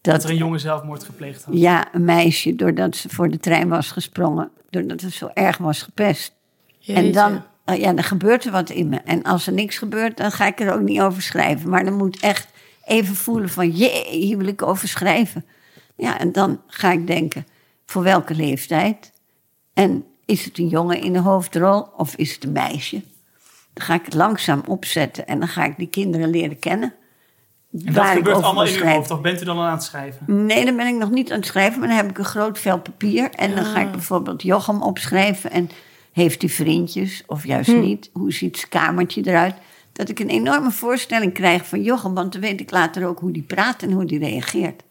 Dat 0.00 0.24
er 0.24 0.30
een 0.30 0.36
jongen 0.36 0.60
zelfmoord 0.60 1.04
gepleegd 1.04 1.44
had. 1.44 1.54
Ja, 1.56 1.94
een 1.94 2.04
meisje, 2.04 2.56
doordat 2.56 2.96
ze 2.96 3.08
voor 3.08 3.30
de 3.30 3.38
trein 3.38 3.68
was 3.68 3.90
gesprongen. 3.90 4.50
Doordat 4.70 5.00
ze 5.00 5.10
zo 5.10 5.30
erg 5.34 5.58
was 5.58 5.82
gepest. 5.82 6.32
En 6.86 7.12
dan, 7.12 7.42
eh, 7.64 7.80
ja, 7.80 7.92
dan 7.92 8.04
gebeurt 8.04 8.44
er 8.44 8.52
wat 8.52 8.70
in 8.70 8.88
me. 8.88 8.96
En 8.96 9.22
als 9.22 9.46
er 9.46 9.52
niks 9.52 9.78
gebeurt, 9.78 10.16
dan 10.16 10.32
ga 10.32 10.46
ik 10.46 10.60
er 10.60 10.72
ook 10.72 10.80
niet 10.80 11.00
over 11.00 11.22
schrijven. 11.22 11.70
Maar 11.70 11.84
dan 11.84 11.96
moet 11.96 12.20
echt 12.20 12.48
even 12.90 13.14
voelen 13.14 13.48
van, 13.48 13.70
jee, 13.70 14.06
hier 14.08 14.36
wil 14.38 14.46
ik 14.46 14.62
over 14.62 14.88
schrijven. 14.88 15.44
Ja, 15.96 16.18
en 16.18 16.32
dan 16.32 16.60
ga 16.66 16.92
ik 16.92 17.06
denken, 17.06 17.46
voor 17.86 18.02
welke 18.02 18.34
leeftijd? 18.34 19.12
En 19.74 20.04
is 20.24 20.44
het 20.44 20.58
een 20.58 20.68
jongen 20.68 21.00
in 21.00 21.12
de 21.12 21.18
hoofdrol 21.18 21.80
of 21.96 22.16
is 22.16 22.34
het 22.34 22.44
een 22.44 22.52
meisje? 22.52 23.02
Dan 23.72 23.84
ga 23.84 23.94
ik 23.94 24.04
het 24.04 24.14
langzaam 24.14 24.62
opzetten 24.66 25.26
en 25.26 25.38
dan 25.38 25.48
ga 25.48 25.64
ik 25.64 25.76
die 25.76 25.88
kinderen 25.88 26.30
leren 26.30 26.58
kennen. 26.58 26.94
En 27.84 27.92
dat 27.92 28.06
gebeurt 28.06 28.42
allemaal 28.42 28.64
in 28.64 28.82
uw 28.82 28.88
hoofd, 28.88 29.10
of 29.10 29.20
bent 29.20 29.42
u 29.42 29.44
dan 29.44 29.56
al 29.56 29.64
aan 29.64 29.72
het 29.72 29.82
schrijven? 29.82 30.46
Nee, 30.46 30.64
dan 30.64 30.76
ben 30.76 30.86
ik 30.86 30.94
nog 30.94 31.10
niet 31.10 31.30
aan 31.30 31.38
het 31.38 31.46
schrijven, 31.46 31.78
maar 31.78 31.88
dan 31.88 31.96
heb 31.96 32.10
ik 32.10 32.18
een 32.18 32.24
groot 32.24 32.58
vel 32.58 32.80
papier. 32.80 33.30
En 33.30 33.54
dan 33.54 33.64
ga 33.64 33.80
ik 33.80 33.90
bijvoorbeeld 33.90 34.42
Jochem 34.42 34.82
opschrijven. 34.82 35.50
En 35.50 35.70
heeft 36.12 36.40
hij 36.40 36.50
vriendjes, 36.50 37.22
of 37.26 37.46
juist 37.46 37.72
niet? 37.72 38.10
Hoe 38.12 38.32
ziet 38.32 38.56
zijn 38.56 38.70
kamertje 38.70 39.22
eruit? 39.24 39.54
Dat 40.00 40.08
ik 40.08 40.18
een 40.18 40.28
enorme 40.28 40.70
voorstelling 40.70 41.34
krijg 41.34 41.66
van 41.66 41.82
Jochem, 41.82 42.14
want 42.14 42.32
dan 42.32 42.40
weet 42.40 42.60
ik 42.60 42.70
later 42.70 43.06
ook 43.06 43.18
hoe 43.18 43.32
die 43.32 43.42
praat 43.42 43.82
en 43.82 43.92
hoe 43.92 44.04
die 44.04 44.18
reageert. 44.18 44.82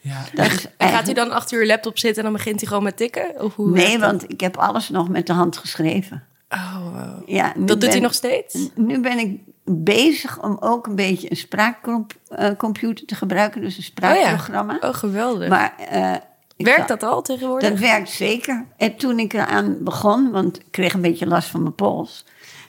Ja. 0.00 0.24
Dat 0.34 0.46
is 0.46 0.66
En 0.76 0.88
gaat 0.88 1.04
hij 1.04 1.14
dan 1.14 1.30
achter 1.30 1.60
uw 1.60 1.66
laptop 1.66 1.98
zitten 1.98 2.24
en 2.24 2.28
dan 2.30 2.38
begint 2.38 2.60
hij 2.60 2.68
gewoon 2.68 2.82
met 2.82 2.96
tikken? 2.96 3.40
Of 3.40 3.54
hoe 3.54 3.70
Nee, 3.70 3.98
want 3.98 4.30
ik 4.30 4.40
heb 4.40 4.56
alles 4.56 4.88
nog 4.88 5.08
met 5.08 5.26
de 5.26 5.32
hand 5.32 5.56
geschreven. 5.56 6.24
Oh, 6.50 6.76
wow. 6.76 7.28
Ja, 7.28 7.52
Dat 7.56 7.80
doet 7.80 7.90
hij 7.90 8.00
nog 8.00 8.14
steeds? 8.14 8.68
Nu 8.74 9.00
ben 9.00 9.18
ik 9.18 9.40
bezig 9.64 10.42
om 10.42 10.56
ook 10.60 10.86
een 10.86 10.94
beetje 10.94 11.30
een 11.30 11.36
spraakcomputer 11.36 13.06
te 13.06 13.14
gebruiken, 13.14 13.60
dus 13.60 13.76
een 13.76 13.82
spraakprogramma. 13.82 14.78
Oh, 14.80 14.94
geweldig. 14.94 15.48
Maar, 15.48 15.74
eh, 15.90 16.14
Werkt 16.56 16.88
dat 16.88 17.02
al 17.02 17.22
tegenwoordig? 17.22 17.70
Dat 17.70 17.78
werkt 17.78 18.10
zeker. 18.10 18.64
En 18.76 18.96
toen 18.96 19.18
ik 19.18 19.32
eraan 19.32 19.76
begon, 19.80 20.30
want 20.30 20.56
ik 20.56 20.66
kreeg 20.70 20.94
een 20.94 21.00
beetje 21.00 21.26
last 21.26 21.48
van 21.48 21.62
mijn 21.62 21.74
pols. 21.74 22.24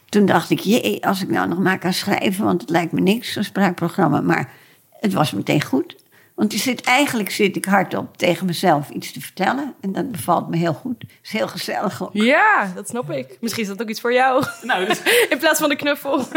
Toen 0.10 0.26
dacht 0.26 0.50
ik, 0.50 0.60
jee, 0.60 1.06
als 1.06 1.22
ik 1.22 1.30
nou 1.30 1.48
nog 1.48 1.60
maar 1.60 1.80
kan 1.80 1.94
schrijven, 1.94 2.46
want 2.46 2.62
het 2.62 2.70
lijkt 2.70 2.92
me 2.92 3.02
niks, 3.02 3.34
zo'n 3.34 3.44
spraakprogramma. 3.44 4.22
Maar 4.22 4.52
het 5.00 5.14
was 5.14 5.32
meteen 5.32 5.64
goed. 5.64 5.96
Want 6.36 6.54
je 6.54 6.60
zit, 6.60 6.82
eigenlijk 6.82 7.32
zit 7.32 7.56
ik 7.56 7.66
hardop 7.66 8.18
tegen 8.18 8.46
mezelf 8.46 8.90
iets 8.90 9.12
te 9.12 9.22
vertellen. 9.22 9.74
En 9.82 9.92
dat 9.92 10.12
bevalt 10.12 10.50
me 10.50 10.58
heel 10.58 10.74
goed. 10.74 11.02
Het 11.02 11.10
is 11.24 11.32
heel 11.32 11.48
gezellig 11.48 12.04
ook. 12.04 12.10
Ja, 12.14 12.72
dat 12.76 12.88
snap 12.88 13.12
ik. 13.12 13.38
Misschien 13.42 13.64
is 13.64 13.70
dat 13.70 13.82
ook 13.82 13.90
iets 13.90 14.02
voor 14.02 14.14
jou. 14.14 14.46
Nou, 14.62 14.86
dus, 14.86 15.02
In 15.30 15.38
plaats 15.38 15.60
van 15.60 15.70
de 15.70 15.76
knuffel. 15.76 16.18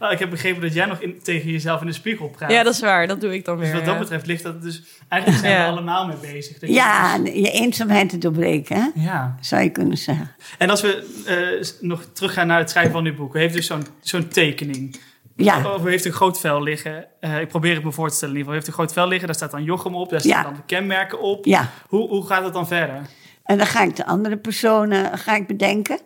nou, 0.00 0.12
ik 0.12 0.18
heb 0.18 0.30
begrepen 0.30 0.62
dat 0.62 0.72
jij 0.74 0.86
nog 0.86 1.00
in, 1.00 1.22
tegen 1.22 1.50
jezelf 1.50 1.80
in 1.80 1.86
de 1.86 1.92
spiegel 1.92 2.28
praat. 2.28 2.50
Ja, 2.50 2.62
dat 2.62 2.74
is 2.74 2.80
waar. 2.80 3.06
Dat 3.06 3.20
doe 3.20 3.34
ik 3.34 3.44
dan 3.44 3.56
Dus 3.56 3.66
weer. 3.66 3.74
wat 3.76 3.84
dat 3.84 3.94
ja. 3.94 4.00
betreft 4.00 4.26
ligt 4.26 4.42
dat 4.42 4.62
dus... 4.62 4.82
Eigenlijk 5.08 5.42
zijn 5.42 5.52
Ja. 5.54 5.64
we 5.64 5.70
allemaal 5.70 6.06
mee 6.06 6.16
bezig. 6.32 6.58
Dat 6.58 6.68
je 6.68 6.74
Ja, 6.74 7.18
dus- 7.18 7.32
je 7.34 7.50
eenzaamheid 7.50 8.08
te 8.08 8.18
doorbreken, 8.18 8.76
hè? 8.76 9.02
ja. 9.02 9.36
zou 9.40 9.62
je 9.62 9.70
kunnen 9.70 9.98
zeggen. 9.98 10.30
En 10.58 10.70
als 10.70 10.80
we 10.80 11.22
eh, 11.26 11.62
s- 11.64 11.76
nog 11.80 12.04
teruggaan 12.12 12.46
naar 12.46 12.58
het 12.58 12.70
schrijven 12.70 12.92
van 12.92 13.04
dit 13.04 13.16
boek. 13.16 13.34
U 13.36 13.38
heeft 13.38 13.54
dus 13.54 13.66
zo'n 13.66 13.86
zo'n 14.00 14.28
tekening. 14.28 14.96
Ja, 15.36 15.74
Of 15.74 15.84
u 15.84 15.90
heeft 15.90 16.04
een 16.04 16.12
groot 16.12 16.40
vel 16.40 16.62
liggen. 16.62 17.06
Eh, 17.20 17.40
ik 17.40 17.48
probeer 17.48 17.74
het 17.74 17.84
me 17.84 17.92
voor 17.92 18.08
te 18.08 18.14
stellen 18.14 18.34
in 18.34 18.40
ieder 18.40 18.52
geval. 18.52 18.52
U 18.52 18.56
heeft 18.56 18.66
een 18.66 18.72
groot 18.72 18.92
vel 18.92 19.08
liggen, 19.08 19.26
daar 19.26 19.36
staat 19.36 19.50
dan 19.50 19.64
Jochem 19.64 19.94
op. 19.94 20.10
Daar 20.10 20.20
staan 20.20 20.30
Ja. 20.38 20.42
dan 20.42 20.54
de 20.54 20.60
kenmerken 20.66 21.20
op. 21.20 21.44
ja. 21.44 21.70
Hoe, 21.88 22.08
hoe 22.08 22.26
gaat 22.26 22.44
het 22.44 22.52
dan 22.52 22.66
verder? 22.66 23.00
En 23.44 23.58
dan 23.58 23.66
ga 23.66 23.82
ik 23.82 23.96
de 23.96 24.06
andere 24.06 24.36
personen 24.36 25.18
ga 25.18 25.34
ik 25.36 25.46
bedenken. 25.46 25.98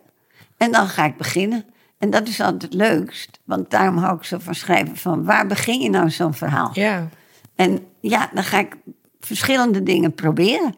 En 0.57 0.71
dan 0.71 0.87
ga 0.87 1.05
ik 1.05 1.17
beginnen. 1.17 1.65
En 2.01 2.09
dat 2.09 2.27
is 2.27 2.41
altijd 2.41 2.61
het 2.61 2.73
leukst. 2.73 3.39
Want 3.43 3.69
daarom 3.69 3.97
hou 3.97 4.17
ik 4.17 4.23
zo 4.23 4.37
van 4.39 4.55
schrijven. 4.55 4.97
Van 4.97 5.23
waar 5.23 5.47
begin 5.47 5.79
je 5.79 5.89
nou 5.89 6.09
zo'n 6.09 6.33
verhaal? 6.33 6.69
Ja. 6.73 7.07
En 7.55 7.85
ja, 7.99 8.29
dan 8.33 8.43
ga 8.43 8.59
ik 8.59 8.75
verschillende 9.19 9.83
dingen 9.83 10.13
proberen. 10.13 10.75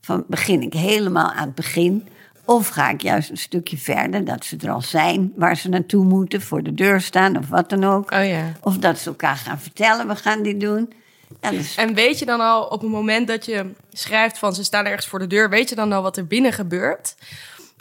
Van 0.00 0.24
begin 0.28 0.62
ik 0.62 0.72
helemaal 0.72 1.32
aan 1.32 1.46
het 1.46 1.54
begin. 1.54 2.08
Of 2.44 2.68
ga 2.68 2.90
ik 2.90 3.02
juist 3.02 3.30
een 3.30 3.36
stukje 3.36 3.76
verder, 3.76 4.24
dat 4.24 4.44
ze 4.44 4.56
er 4.56 4.70
al 4.70 4.82
zijn, 4.82 5.32
waar 5.36 5.56
ze 5.56 5.68
naartoe 5.68 6.04
moeten, 6.04 6.42
voor 6.42 6.62
de 6.62 6.74
deur 6.74 7.00
staan 7.00 7.38
of 7.38 7.48
wat 7.48 7.70
dan 7.70 7.84
ook. 7.84 8.10
Oh 8.10 8.26
ja. 8.26 8.52
Of 8.60 8.78
dat 8.78 8.98
ze 8.98 9.08
elkaar 9.08 9.36
gaan 9.36 9.58
vertellen, 9.58 10.08
we 10.08 10.16
gaan 10.16 10.42
dit 10.42 10.60
doen. 10.60 10.92
Ja, 11.40 11.50
dus, 11.50 11.74
En 11.74 11.94
weet 11.94 12.18
je 12.18 12.24
dan 12.24 12.40
al 12.40 12.64
op 12.64 12.80
het 12.80 12.90
moment 12.90 13.28
dat 13.28 13.44
je 13.44 13.70
schrijft 13.92 14.38
van 14.38 14.54
ze 14.54 14.64
staan 14.64 14.84
ergens 14.84 15.06
voor 15.06 15.18
de 15.18 15.26
deur, 15.26 15.50
weet 15.50 15.68
je 15.68 15.74
dan 15.74 15.92
al 15.92 16.02
wat 16.02 16.16
er 16.16 16.26
binnen 16.26 16.52
gebeurt? 16.52 17.14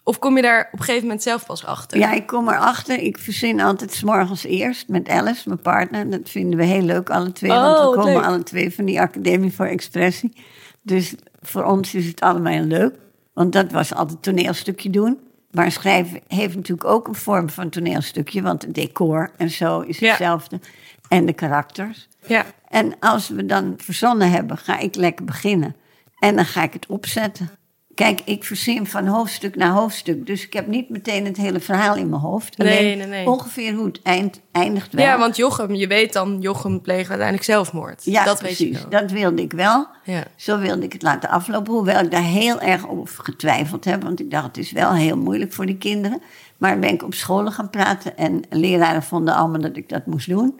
Of 0.07 0.19
kom 0.19 0.35
je 0.35 0.41
daar 0.41 0.69
op 0.71 0.79
een 0.79 0.85
gegeven 0.85 1.01
moment 1.07 1.23
zelf 1.23 1.45
pas 1.45 1.65
achter? 1.65 1.97
ja, 1.97 2.11
ik 2.13 2.27
kom 2.27 2.47
erachter. 2.49 2.99
Ik 2.99 3.17
verzin 3.17 3.61
altijd 3.61 3.93
's 3.93 4.03
morgens 4.03 4.43
eerst 4.43 4.87
met 4.87 5.09
Alice, 5.09 5.41
mijn 5.49 5.61
partner. 5.61 6.09
Dat 6.09 6.29
vinden 6.29 6.57
we 6.59 6.65
heel 6.65 6.81
leuk, 6.81 7.09
alle 7.09 7.31
twee. 7.31 7.51
Oh, 7.51 7.61
want 7.61 7.89
we 7.89 7.95
komen 8.01 8.13
leuk. 8.13 8.23
alle 8.23 8.43
twee 8.43 8.73
van 8.73 8.85
die 8.85 9.01
Academie 9.01 9.53
voor 9.53 9.65
Expressie. 9.65 10.33
Dus 10.81 11.15
voor 11.41 11.63
ons 11.63 11.93
is 11.93 12.05
het 12.07 12.21
allemaal 12.21 12.53
heel 12.53 12.63
leuk. 12.63 12.95
Want 13.33 13.53
dat 13.53 13.71
was 13.71 13.93
altijd 13.93 14.21
toneelstukje 14.23 14.89
doen. 14.89 15.19
Maar 15.51 15.71
schrijven 15.71 16.19
heeft 16.27 16.55
natuurlijk 16.55 16.87
ook 16.89 17.07
een 17.07 17.15
vorm 17.15 17.49
van 17.49 17.69
toneelstukje. 17.69 18.41
Want 18.41 18.61
het 18.61 18.73
decor 18.73 19.31
en 19.37 19.49
zo 19.49 19.79
is 19.79 19.99
Ja. 19.99 20.07
hetzelfde. 20.07 20.59
En 21.07 21.25
de 21.25 21.33
karakters. 21.33 22.07
Ja. 22.27 22.45
En 22.67 22.93
als 22.99 23.29
we 23.29 23.45
dan 23.45 23.73
verzonnen 23.77 24.31
hebben, 24.31 24.57
ga 24.57 24.79
ik 24.79 24.95
lekker 24.95 25.25
beginnen. 25.25 25.75
En 26.19 26.35
dan 26.35 26.45
ga 26.45 26.63
ik 26.63 26.73
het 26.73 26.85
opzetten. 26.87 27.49
Kijk, 27.95 28.21
ik 28.25 28.43
verzin 28.43 28.87
van 28.87 29.07
hoofdstuk 29.07 29.55
naar 29.55 29.69
hoofdstuk. 29.69 30.25
Dus 30.25 30.45
ik 30.45 30.53
heb 30.53 30.67
niet 30.67 30.89
meteen 30.89 31.25
het 31.25 31.37
hele 31.37 31.59
verhaal 31.59 31.95
in 31.95 32.09
mijn 32.09 32.21
hoofd. 32.21 32.57
Nee, 32.57 32.77
Alleen 32.77 32.97
nee, 32.97 33.07
nee. 33.07 33.29
ongeveer 33.29 33.73
hoe 33.73 33.85
het 33.85 34.01
eind, 34.01 34.41
eindigt 34.51 34.93
wel. 34.93 35.05
Ja, 35.05 35.17
want 35.17 35.35
Jochem, 35.35 35.73
je 35.73 35.87
weet 35.87 36.13
dan, 36.13 36.37
Jochem 36.41 36.81
pleegt 36.81 37.09
uiteindelijk 37.09 37.43
zelfmoord. 37.43 38.01
Ja, 38.05 38.23
dat 38.23 38.39
precies. 38.39 38.59
weet 38.59 38.81
je. 38.81 38.87
Dat 38.87 39.11
wilde 39.11 39.41
ik 39.41 39.53
wel. 39.53 39.87
Ja. 40.03 40.23
Zo 40.35 40.59
wilde 40.59 40.83
ik 40.83 40.93
het 40.93 41.01
laten 41.01 41.29
aflopen. 41.29 41.73
Hoewel 41.73 41.99
ik 41.99 42.11
daar 42.11 42.23
heel 42.23 42.59
erg 42.61 42.89
over 42.89 43.23
getwijfeld 43.23 43.85
heb. 43.85 44.03
Want 44.03 44.19
ik 44.19 44.31
dacht, 44.31 44.45
het 44.45 44.57
is 44.57 44.71
wel 44.71 44.93
heel 44.93 45.17
moeilijk 45.17 45.53
voor 45.53 45.65
die 45.65 45.77
kinderen. 45.77 46.21
Maar 46.57 46.79
ben 46.79 46.93
ik 46.93 47.03
op 47.03 47.13
scholen 47.13 47.51
gaan 47.51 47.69
praten. 47.69 48.17
En 48.17 48.41
leraren 48.49 49.03
vonden 49.03 49.35
allemaal 49.35 49.61
dat 49.61 49.77
ik 49.77 49.89
dat 49.89 50.05
moest 50.05 50.29
doen. 50.29 50.59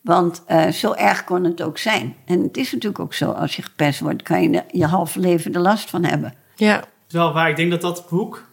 Want 0.00 0.42
eh, 0.46 0.68
zo 0.68 0.92
erg 0.92 1.24
kon 1.24 1.44
het 1.44 1.62
ook 1.62 1.78
zijn. 1.78 2.14
En 2.26 2.42
het 2.42 2.56
is 2.56 2.72
natuurlijk 2.72 3.02
ook 3.02 3.14
zo. 3.14 3.30
Als 3.30 3.56
je 3.56 3.62
gepest 3.62 4.00
wordt, 4.00 4.22
kan 4.22 4.42
je 4.42 4.64
je 4.70 4.86
halve 4.86 5.20
leven 5.20 5.54
er 5.54 5.60
last 5.60 5.90
van 5.90 6.04
hebben. 6.04 6.34
Ja. 6.64 6.76
Dat 6.76 6.86
is 7.08 7.12
wel 7.14 7.32
waar. 7.32 7.50
Ik 7.50 7.56
denk 7.56 7.70
dat 7.70 7.80
dat 7.80 8.06
boek, 8.08 8.44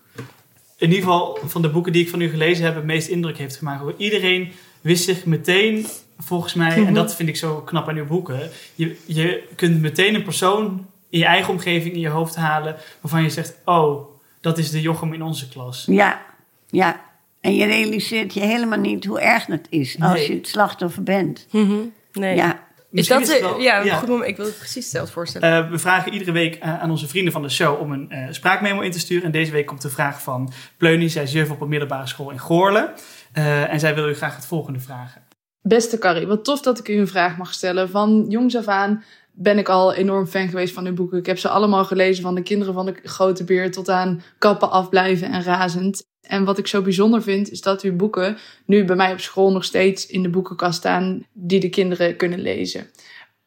in 0.78 0.88
ieder 0.88 0.98
geval 1.04 1.40
van 1.46 1.62
de 1.62 1.70
boeken 1.70 1.92
die 1.92 2.02
ik 2.04 2.10
van 2.10 2.22
u 2.22 2.30
gelezen 2.30 2.66
heb, 2.66 2.76
het 2.76 2.84
meest 2.84 3.08
indruk 3.08 3.38
heeft 3.38 3.56
gemaakt. 3.56 3.84
Iedereen 3.98 4.52
wist 4.82 5.04
zich 5.04 5.26
meteen, 5.26 5.86
volgens 6.20 6.54
mij, 6.54 6.78
Mhm. 6.78 6.88
en 6.88 6.94
dat 6.94 7.16
vind 7.16 7.30
ik 7.30 7.38
zo 7.38 7.62
knap 7.62 7.88
aan 7.90 7.96
uw 7.96 8.06
boeken. 8.06 8.50
Je, 8.76 8.98
je 9.06 9.44
kunt 9.56 9.82
meteen 9.82 10.16
een 10.16 10.24
persoon 10.24 10.86
in 11.10 11.20
je 11.20 11.26
eigen 11.26 11.54
omgeving 11.54 11.94
in 11.94 12.00
je 12.00 12.10
hoofd 12.10 12.36
halen 12.36 12.76
waarvan 13.02 13.24
je 13.24 13.30
zegt: 13.30 13.54
Oh, 13.66 14.10
dat 14.42 14.58
is 14.58 14.72
de 14.72 14.82
Jochem 14.82 15.14
in 15.14 15.22
onze 15.24 15.50
klas. 15.50 15.84
Ja, 15.88 16.22
ja. 16.70 17.02
En 17.42 17.56
je 17.56 17.66
realiseert 17.66 18.34
je 18.34 18.40
helemaal 18.40 18.80
niet 18.80 19.06
hoe 19.06 19.20
erg 19.20 19.46
het 19.46 19.68
is 19.70 19.98
als 20.00 20.14
Nee. 20.14 20.28
je 20.32 20.36
het 20.38 20.48
slachtoffer 20.48 21.04
bent. 21.04 21.48
Mhm. 21.52 21.74
Nee. 22.14 22.36
Ja, 22.36 22.68
Is 22.92 23.08
dat 23.08 23.40
wel- 23.40 23.60
ja, 23.60 23.86
een 23.86 23.92
goed 23.98 24.08
moment? 24.08 24.30
Ik 24.30 24.38
wil 24.38 24.46
het 24.46 24.58
precies 24.58 24.84
hetzelfde 24.84 25.12
voorstellen. 25.14 25.64
Eh, 25.66 25.72
we 25.72 25.80
vragen 25.80 26.14
iedere 26.14 26.32
week 26.32 26.56
eh, 26.56 26.82
aan 26.82 26.90
onze 26.92 27.08
vrienden 27.08 27.34
van 27.34 27.42
de 27.42 27.50
show 27.50 27.80
om 27.82 27.92
een 27.92 28.12
eh, 28.12 28.28
spraakmemo 28.32 28.82
in 28.82 28.92
te 28.92 29.00
sturen. 29.00 29.24
En 29.26 29.32
deze 29.32 29.52
week 29.52 29.66
komt 29.66 29.82
de 29.82 29.90
vraag 29.90 30.22
van 30.22 30.52
Pleunie. 30.78 31.10
Zij 31.10 31.24
is 31.24 31.32
juf 31.32 31.52
op 31.52 31.62
een 31.62 31.70
middelbare 31.70 32.08
school 32.08 32.30
in 32.32 32.40
Goorlen. 32.40 32.94
Eh, 33.34 33.74
en 33.74 33.80
zij 33.80 33.96
wil 33.96 34.10
u 34.10 34.14
graag 34.16 34.36
het 34.36 34.46
volgende 34.46 34.80
vragen. 34.80 35.22
Beste 35.62 35.98
Carrie, 35.98 36.28
wat 36.28 36.44
tof 36.46 36.62
dat 36.62 36.80
ik 36.80 36.88
u 36.88 36.98
een 37.00 37.08
vraag 37.08 37.38
mag 37.38 37.54
stellen. 37.54 37.90
Van 37.90 38.26
jongs 38.30 38.56
af 38.58 38.68
aan 38.68 39.04
ben 39.32 39.58
ik 39.58 39.70
al 39.70 39.94
enorm 39.94 40.28
fan 40.28 40.48
geweest 40.50 40.74
van 40.74 40.86
uw 40.86 40.94
boeken. 40.94 41.18
Ik 41.18 41.26
heb 41.26 41.38
ze 41.38 41.50
allemaal 41.50 41.86
gelezen, 41.86 42.24
van 42.24 42.36
de 42.36 42.42
kinderen 42.42 42.74
van 42.74 42.86
de 42.86 42.96
grote 43.04 43.44
beer 43.44 43.72
tot 43.72 43.90
aan 43.90 44.22
kappen 44.38 44.72
afblijven 44.72 45.32
en 45.32 45.44
razend. 45.44 46.04
En 46.30 46.44
wat 46.44 46.58
ik 46.58 46.68
zo 46.68 46.82
bijzonder 46.82 47.22
vind, 47.22 47.52
is 47.52 47.62
dat 47.62 47.82
uw 47.82 47.96
boeken 47.96 48.38
nu 48.66 48.86
bij 48.86 48.96
mij 48.96 49.12
op 49.12 49.20
school 49.20 49.52
nog 49.52 49.64
steeds 49.64 50.06
in 50.06 50.24
de 50.24 50.30
boekenkast 50.30 50.78
staan 50.78 51.26
die 51.34 51.60
de 51.60 51.70
kinderen 51.70 52.16
kunnen 52.16 52.40
lezen. 52.40 52.90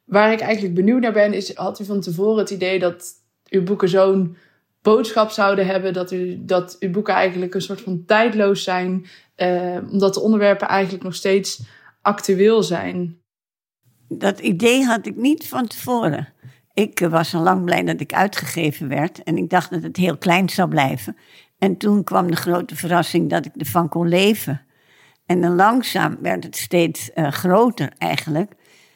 Waar 0.04 0.32
ik 0.32 0.40
eigenlijk 0.40 0.74
benieuwd 0.74 1.00
naar 1.00 1.12
ben, 1.12 1.32
is 1.32 1.54
had 1.54 1.80
u 1.80 1.84
van 1.84 2.00
tevoren 2.00 2.38
het 2.38 2.50
idee 2.50 2.78
dat 2.78 3.04
uw 3.50 3.62
boeken 3.62 3.88
zo'n 3.88 4.36
boodschap 4.82 5.30
zouden 5.30 5.66
hebben, 5.66 5.92
dat, 5.92 6.12
u, 6.12 6.44
dat 6.44 6.76
uw 6.80 6.90
boeken 6.90 7.14
eigenlijk 7.14 7.54
een 7.54 7.62
soort 7.62 7.80
van 7.80 8.04
tijdloos 8.06 8.62
zijn, 8.62 9.06
eh, 9.34 9.78
omdat 9.90 10.14
de 10.14 10.20
onderwerpen 10.20 10.68
eigenlijk 10.68 11.04
nog 11.04 11.14
steeds 11.14 11.62
actueel 12.00 12.62
zijn. 12.62 13.20
dat 14.08 14.40
idee 14.40 14.84
had 14.84 15.06
ik 15.06 15.16
niet 15.16 15.48
van 15.48 15.66
tevoren. 15.66 16.32
Ik 16.74 16.98
was 16.98 17.34
al 17.34 17.42
lang 17.42 17.64
blij 17.64 17.82
dat 17.82 18.00
ik 18.00 18.12
uitgegeven 18.12 18.88
werd. 18.88 19.22
En 19.22 19.36
ik 19.36 19.50
dacht 19.50 19.70
dat 19.70 19.82
het 19.82 19.96
heel 19.96 20.16
klein 20.16 20.48
zou 20.48 20.68
blijven. 20.68 21.16
En 21.62 21.76
toen 21.76 22.04
kwam 22.04 22.30
de 22.30 22.36
grote 22.36 22.76
verrassing 22.76 23.30
dat 23.30 23.46
ik 23.46 23.52
ervan 23.56 23.88
kon 23.88 24.08
leven. 24.08 24.62
En 25.26 25.40
dan 25.40 25.54
langzaam 25.54 26.18
werd 26.20 26.44
het 26.44 26.56
steeds 26.56 27.12
eh, 27.12 27.28
groter 27.28 27.92
eigenlijk. 27.98 28.52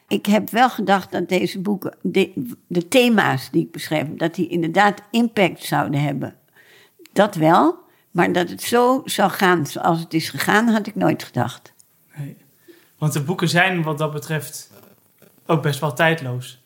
Ik 0.09 0.27
heb 0.27 0.51
wel 0.51 0.71
gedacht 0.71 1.13
dat 1.13 1.29
deze 1.29 1.61
boeken, 1.61 1.97
de, 2.03 2.55
de 2.67 2.89
thema's 2.89 3.51
die 3.51 3.65
ik 3.65 3.73
beschreef, 3.73 4.07
dat 4.17 4.35
die 4.35 4.49
inderdaad 4.49 5.03
impact 5.11 5.65
zouden 5.65 6.01
hebben. 6.01 6.35
Dat 7.13 7.35
wel, 7.35 7.79
maar 8.11 8.33
dat 8.33 8.49
het 8.49 8.63
zo 8.63 9.03
zou 9.05 9.31
gaan 9.31 9.67
zoals 9.67 10.01
het 10.01 10.15
is 10.15 10.29
gegaan, 10.29 10.69
had 10.69 10.87
ik 10.87 10.95
nooit 10.95 11.23
gedacht. 11.23 11.73
Nee. 12.17 12.37
Want 12.99 13.13
de 13.13 13.23
boeken 13.23 13.49
zijn 13.49 13.83
wat 13.83 13.99
dat 13.99 14.13
betreft 14.13 14.71
ook 15.47 15.63
best 15.63 15.81
wel 15.81 15.93
tijdloos. 15.93 16.63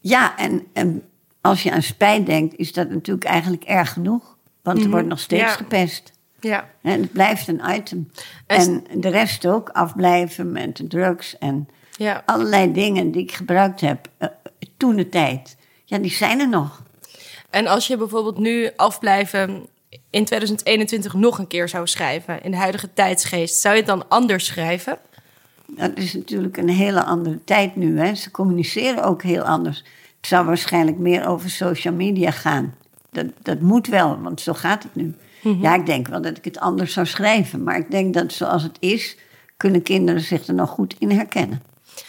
Ja, 0.00 0.38
en, 0.38 0.66
en 0.72 1.02
als 1.40 1.62
je 1.62 1.72
aan 1.72 1.82
spijt 1.82 2.26
denkt, 2.26 2.56
is 2.56 2.72
dat 2.72 2.90
natuurlijk 2.90 3.26
eigenlijk 3.26 3.64
erg 3.64 3.92
genoeg. 3.92 4.35
Want 4.66 4.78
er 4.78 4.84
Mhm, 4.84 4.92
wordt 4.92 5.08
nog 5.08 5.18
steeds 5.20 5.42
ja. 5.42 5.48
gepest. 5.48 6.12
ja. 6.40 6.68
En 6.82 7.00
het 7.00 7.12
blijft 7.12 7.48
een 7.48 7.60
item. 7.70 8.10
En- 8.46 8.84
En 8.90 9.00
de 9.00 9.08
rest 9.08 9.46
ook, 9.46 9.68
afblijven 9.68 10.52
met 10.52 10.76
de 10.76 10.86
drugs 10.86 11.38
en 11.38 11.68
ja. 11.96 12.22
allerlei 12.26 12.72
dingen 12.72 13.10
die 13.10 13.22
ik 13.22 13.32
gebruikt 13.32 13.80
heb 13.80 14.08
eh, 14.18 14.28
toen 14.76 14.96
de 14.96 15.08
tijd. 15.08 15.56
Ja, 15.84 15.98
die 15.98 16.10
zijn 16.10 16.40
er 16.40 16.48
nog. 16.48 16.82
En 17.50 17.66
als 17.66 17.86
je 17.86 17.96
bijvoorbeeld 17.96 18.38
nu 18.38 18.70
afblijven 18.76 19.66
in 20.10 20.24
2021 20.24 21.14
nog 21.14 21.38
een 21.38 21.46
keer 21.46 21.68
zou 21.68 21.86
schrijven, 21.86 22.42
in 22.42 22.50
de 22.50 22.56
huidige 22.56 22.92
tijdsgeest, 22.92 23.60
zou 23.60 23.74
je 23.74 23.80
het 23.80 23.90
dan 23.90 24.08
anders 24.08 24.46
schrijven? 24.46 24.98
Dat 25.66 25.90
is 25.94 26.14
natuurlijk 26.14 26.56
een 26.56 26.68
hele 26.68 27.04
andere 27.04 27.44
tijd 27.44 27.76
nu. 27.76 27.98
Hè. 28.00 28.14
Ze 28.14 28.30
communiceren 28.30 29.04
ook 29.04 29.22
heel 29.22 29.42
anders. 29.42 29.78
Het 30.16 30.26
zou 30.26 30.46
waarschijnlijk 30.46 30.98
meer 30.98 31.26
over 31.26 31.50
social 31.50 31.94
media 31.94 32.30
gaan. 32.30 32.74
Dat, 33.16 33.26
dat 33.42 33.60
moet 33.60 33.86
wel, 33.86 34.20
want 34.20 34.40
zo 34.40 34.52
gaat 34.52 34.82
het 34.82 34.94
nu. 34.94 35.14
Ja, 35.60 35.74
ik 35.74 35.86
denk 35.86 36.08
wel 36.08 36.22
dat 36.22 36.36
ik 36.36 36.44
het 36.44 36.58
anders 36.58 36.92
zou 36.92 37.06
schrijven. 37.06 37.62
Maar 37.62 37.76
ik 37.76 37.90
denk 37.90 38.14
dat 38.14 38.32
zoals 38.32 38.62
het 38.62 38.76
is, 38.80 39.16
kunnen 39.56 39.82
kinderen 39.82 40.20
zich 40.20 40.46
er 40.46 40.54
nog 40.54 40.70
goed 40.70 40.94
in 40.98 41.10
herkennen. 41.10 41.62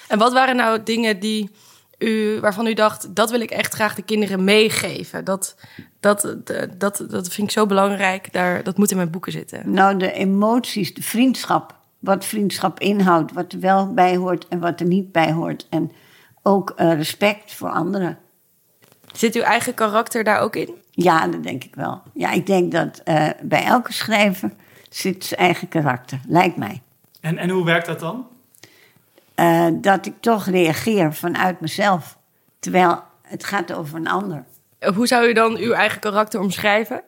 En 0.07 0.17
wat 0.17 0.33
waren 0.33 0.55
nou 0.55 0.83
dingen 0.83 1.19
die 1.19 1.49
u, 1.97 2.39
waarvan 2.39 2.67
u 2.67 2.73
dacht, 2.73 3.15
dat 3.15 3.31
wil 3.31 3.39
ik 3.39 3.51
echt 3.51 3.73
graag 3.73 3.95
de 3.95 4.01
kinderen 4.01 4.43
meegeven? 4.43 5.25
Dat, 5.25 5.55
dat, 5.99 6.35
dat, 6.43 6.69
dat, 6.77 7.05
dat 7.09 7.27
vind 7.27 7.47
ik 7.47 7.53
zo 7.53 7.65
belangrijk, 7.65 8.33
Daar, 8.33 8.63
dat 8.63 8.77
moet 8.77 8.91
in 8.91 8.97
mijn 8.97 9.11
boeken 9.11 9.31
zitten. 9.31 9.71
Nou, 9.71 9.97
de 9.97 10.11
emoties, 10.11 10.93
de 10.93 11.03
vriendschap. 11.03 11.75
Wat 11.99 12.25
vriendschap 12.25 12.79
inhoudt, 12.79 13.33
wat 13.33 13.53
er 13.53 13.59
wel 13.59 13.93
bij 13.93 14.15
hoort 14.15 14.47
en 14.47 14.59
wat 14.59 14.79
er 14.79 14.85
niet 14.85 15.11
bij 15.11 15.31
hoort. 15.31 15.67
En 15.69 15.91
ook 16.43 16.69
eh, 16.69 16.93
respect 16.93 17.53
voor 17.53 17.69
anderen. 17.69 18.17
Zit 19.13 19.35
uw 19.35 19.41
eigen 19.41 19.73
karakter 19.73 20.23
daar 20.23 20.39
ook 20.39 20.55
in? 20.55 20.75
Ja, 20.99 21.27
dat 21.27 21.43
denk 21.43 21.63
ik 21.63 21.75
wel. 21.75 22.01
Ja, 22.13 22.31
ik 22.31 22.45
denk 22.45 22.71
dat 22.71 23.01
eh, 23.03 23.29
bij 23.41 23.63
elke 23.63 23.93
schrijver 23.93 24.51
zit 24.89 25.25
zijn 25.25 25.39
eigen 25.39 25.67
karakter, 25.67 26.19
lijkt 26.27 26.57
mij. 26.57 26.81
En, 27.21 27.37
en 27.37 27.49
hoe 27.49 27.65
werkt 27.65 27.85
dat 27.85 27.99
dan? 27.99 28.27
eh, 29.37 29.67
dat 29.71 30.05
ik 30.05 30.13
toch 30.19 30.45
reageer 30.45 31.13
vanuit 31.13 31.59
mezelf. 31.59 32.17
Terwijl 32.59 33.03
het 33.21 33.43
gaat 33.43 33.73
over 33.73 33.95
een 33.95 34.07
ander. 34.07 34.43
Hoe 34.95 35.07
zou 35.07 35.27
u 35.27 35.33
dan 35.33 35.57
uw 35.57 35.71
eigen 35.71 35.99
karakter 35.99 36.39
omschrijven? 36.39 37.01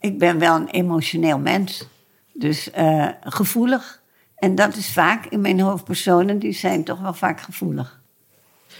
Ik 0.00 0.18
ben 0.18 0.38
wel 0.38 0.56
een 0.56 0.68
emotioneel 0.68 1.38
mens. 1.38 1.86
Dus 2.32 2.70
eh, 2.70 3.08
gevoelig. 3.20 4.02
En 4.36 4.54
dat 4.54 4.76
is 4.76 4.92
vaak 4.92 5.26
in 5.26 5.40
mijn 5.40 5.60
hoofdpersonen, 5.60 6.38
die 6.38 6.52
zijn 6.52 6.84
toch 6.84 7.00
wel 7.00 7.14
vaak 7.14 7.40
gevoelig. 7.40 8.00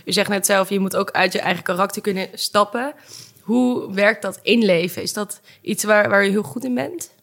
U 0.05 0.13
zegt 0.13 0.29
net 0.29 0.47
zelf, 0.47 0.69
je 0.69 0.81
moet 0.81 0.97
ook 0.97 1.11
uit 1.11 1.33
je 1.33 1.41
eigen 1.41 1.63
karakter 1.63 2.03
kunnen 2.03 2.29
stappen. 2.33 2.93
Hoe 3.49 3.93
werkt 3.93 4.23
dat 4.23 4.39
inleven? 4.43 5.03
Is 5.03 5.13
dat 5.13 5.41
iets 5.61 5.85
waar, 5.85 6.09
waar 6.09 6.27
u 6.27 6.29
heel 6.29 6.43
goed 6.43 6.65
in 6.65 6.75
bent? 6.75 7.15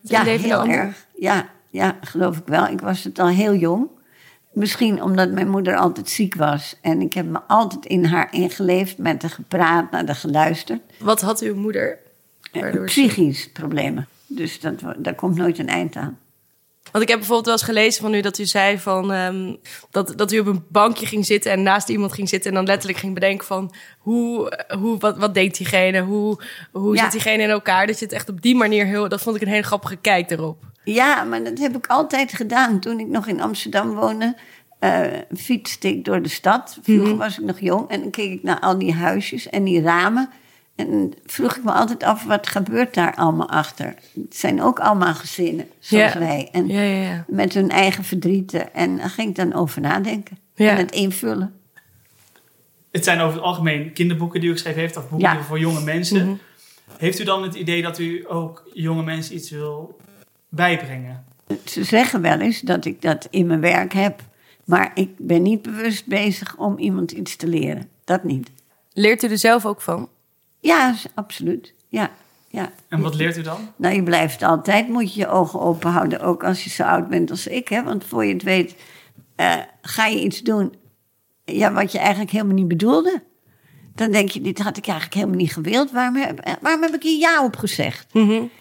Het 0.00 0.10
Ja, 0.10 0.22
heel 0.24 0.66
erg. 0.66 1.06
Ja, 1.16 1.48
ja, 1.70 1.98
geloof 2.00 2.36
ik 2.38 2.46
wel. 2.46 2.66
Ik 2.66 2.80
was 2.80 3.04
het 3.04 3.18
al 3.18 3.28
heel 3.28 3.54
jong. 3.54 3.88
Misschien 4.52 5.02
omdat 5.02 5.30
mijn 5.30 5.48
moeder 5.48 5.76
altijd 5.76 6.08
ziek 6.08 6.34
was. 6.34 6.76
En 6.82 7.00
ik 7.00 7.12
heb 7.12 7.26
me 7.26 7.40
altijd 7.46 7.86
in 7.86 8.04
haar 8.04 8.32
ingeleefd, 8.32 8.98
met 8.98 9.22
haar 9.22 9.30
gepraat, 9.30 9.90
naar 9.90 10.06
haar 10.06 10.14
geluisterd. 10.14 10.80
Wat 10.98 11.20
had 11.20 11.40
uw 11.40 11.54
moeder? 11.54 11.98
Eh, 12.52 12.62
Waardoor 12.62 12.84
Psychisch 12.84 13.52
problemen. 13.52 14.08
Dus 14.26 14.60
dat, 14.60 14.74
daar 14.96 15.14
komt 15.14 15.36
nooit 15.36 15.58
een 15.58 15.68
eind 15.68 15.96
aan. 15.96 16.18
Want 16.92 17.04
ik 17.04 17.08
heb 17.10 17.18
bijvoorbeeld 17.18 17.44
wel 17.46 17.54
eens 17.54 17.64
gelezen 17.64 18.02
van 18.02 18.14
u 18.14 18.20
dat 18.20 18.38
u 18.38 18.44
zei 18.44 18.78
van 18.78 19.12
ehm, 19.12 19.54
dat, 19.90 20.12
dat 20.16 20.32
u 20.32 20.38
op 20.38 20.46
een 20.46 20.64
bankje 20.68 21.06
ging 21.06 21.26
zitten 21.26 21.52
en 21.52 21.62
naast 21.62 21.88
iemand 21.88 22.12
ging 22.12 22.28
zitten 22.28 22.50
en 22.50 22.56
dan 22.56 22.66
letterlijk 22.66 22.98
ging 22.98 23.14
bedenken 23.14 23.46
van 23.46 23.74
hoe, 23.98 24.52
hoe 24.78 24.98
wat, 24.98 25.18
wat 25.18 25.34
denkt 25.34 25.56
diegene, 25.56 26.00
hoe, 26.00 26.40
hoe 26.72 26.94
Ja. 26.94 27.02
zit 27.02 27.12
diegene 27.12 27.42
in 27.42 27.50
elkaar. 27.50 27.86
Dat 27.86 27.98
je 27.98 28.04
het 28.04 28.14
echt 28.14 28.28
op 28.28 28.42
die 28.42 28.54
manier 28.56 28.84
heel, 28.86 29.08
dat 29.08 29.20
vond 29.22 29.36
ik 29.36 29.42
een 29.42 29.48
hele 29.48 29.62
grappige 29.62 29.96
kijk 29.96 30.30
erop. 30.30 30.62
Ja, 30.84 31.24
maar 31.24 31.44
dat 31.44 31.58
heb 31.58 31.76
ik 31.76 31.86
altijd 31.86 32.32
gedaan. 32.32 32.80
Toen 32.80 33.00
ik 33.00 33.06
nog 33.06 33.26
in 33.26 33.40
Amsterdam 33.40 33.94
woonde, 33.94 34.36
eh, 34.78 35.00
fietste 35.36 35.88
ik 35.88 36.04
door 36.04 36.22
de 36.22 36.28
stad. 36.28 36.78
Vroeger 36.82 37.16
was 37.16 37.38
ik 37.38 37.44
nog 37.44 37.60
jong 37.60 37.88
en 37.88 38.00
dan 38.00 38.10
keek 38.10 38.32
ik 38.32 38.42
naar 38.42 38.60
al 38.60 38.78
die 38.78 38.94
huisjes 38.94 39.48
en 39.48 39.64
die 39.64 39.82
ramen. 39.82 40.30
En 40.78 41.12
vroeg 41.26 41.56
ik 41.56 41.64
me 41.64 41.72
altijd 41.72 42.02
af, 42.02 42.24
wat 42.24 42.46
gebeurt 42.46 42.94
daar 42.94 43.14
allemaal 43.14 43.48
achter? 43.48 43.94
Het 44.14 44.36
zijn 44.36 44.62
ook 44.62 44.80
allemaal 44.80 45.14
gezinnen, 45.14 45.68
zoals 45.78 46.12
Ja. 46.12 46.18
wij. 46.18 46.48
En 46.52 46.66
Ja, 46.68 46.80
ja, 46.80 47.02
ja. 47.02 47.24
met 47.28 47.54
hun 47.54 47.70
eigen 47.70 48.04
verdrieten. 48.04 48.74
En 48.74 48.96
daar 48.96 49.10
ging 49.10 49.28
ik 49.28 49.34
dan 49.34 49.52
over 49.54 49.80
nadenken. 49.80 50.38
En 50.54 50.76
het 50.76 50.90
invullen. 50.90 51.54
Het 52.90 53.04
zijn 53.04 53.20
over 53.20 53.34
het 53.34 53.44
algemeen 53.44 53.92
kinderboeken 53.92 54.40
die 54.40 54.48
u 54.48 54.52
geschreven 54.52 54.80
heeft, 54.80 54.96
of 54.96 55.08
boeken 55.08 55.28
Ja. 55.36 55.42
voor 55.42 55.58
jonge 55.58 55.80
mensen. 55.80 56.24
Mhm. 56.26 56.36
Heeft 56.98 57.18
u 57.20 57.24
dan 57.24 57.42
het 57.42 57.54
idee 57.54 57.82
dat 57.82 57.98
u 57.98 58.24
ook 58.28 58.70
jonge 58.72 59.02
mensen 59.02 59.34
iets 59.34 59.50
wil 59.50 59.96
bijbrengen? 60.48 61.24
Ze 61.64 61.84
zeggen 61.84 62.20
wel 62.20 62.38
eens 62.40 62.60
dat 62.60 62.84
ik 62.84 63.02
dat 63.02 63.26
in 63.30 63.46
mijn 63.46 63.60
werk 63.60 63.92
heb. 63.92 64.20
Maar 64.64 64.90
ik 64.94 65.10
ben 65.18 65.42
niet 65.42 65.62
bewust 65.62 66.06
bezig 66.06 66.56
om 66.56 66.78
iemand 66.78 67.10
iets 67.10 67.36
te 67.36 67.46
leren. 67.46 67.88
Dat 68.04 68.24
niet. 68.24 68.50
Leert 68.92 69.22
u 69.22 69.28
er 69.28 69.38
zelf 69.38 69.66
ook 69.66 69.80
van? 69.80 70.08
Ja, 70.60 70.94
absoluut. 71.14 71.74
Ja, 71.88 72.10
ja. 72.48 72.70
En 72.88 73.00
wat 73.00 73.14
leert 73.14 73.36
u 73.36 73.42
dan? 73.42 73.72
Nou, 73.76 73.94
je 73.94 74.02
blijft 74.02 74.42
altijd, 74.42 74.88
moet 74.88 75.14
je 75.14 75.20
je 75.20 75.28
ogen 75.28 75.60
open 75.60 75.90
houden. 75.90 76.20
Ook 76.20 76.44
als 76.44 76.64
je 76.64 76.70
zo 76.70 76.82
oud 76.82 77.08
bent 77.08 77.30
als 77.30 77.46
ik. 77.46 77.68
Hè? 77.68 77.82
Want 77.82 78.04
voor 78.04 78.24
je 78.24 78.32
het 78.32 78.42
weet, 78.42 78.74
eh, 79.36 79.54
ga 79.82 80.06
je 80.06 80.20
iets 80.20 80.42
doen 80.42 80.74
ja, 81.44 81.72
wat 81.72 81.92
je 81.92 81.98
eigenlijk 81.98 82.30
helemaal 82.30 82.54
niet 82.54 82.68
bedoelde. 82.68 83.22
Dan 83.94 84.10
denk 84.10 84.28
je, 84.28 84.40
dit 84.40 84.58
had 84.58 84.76
ik 84.76 84.86
eigenlijk 84.86 85.14
helemaal 85.14 85.36
niet 85.36 85.52
gewild. 85.52 85.90
Waarom 85.90 86.16
heb, 86.16 86.38
eh, 86.38 86.52
waarom 86.60 86.82
heb 86.82 86.94
ik 86.94 87.02
hier 87.02 87.18
ja 87.18 87.44
op 87.44 87.56
gezegd? 87.56 88.06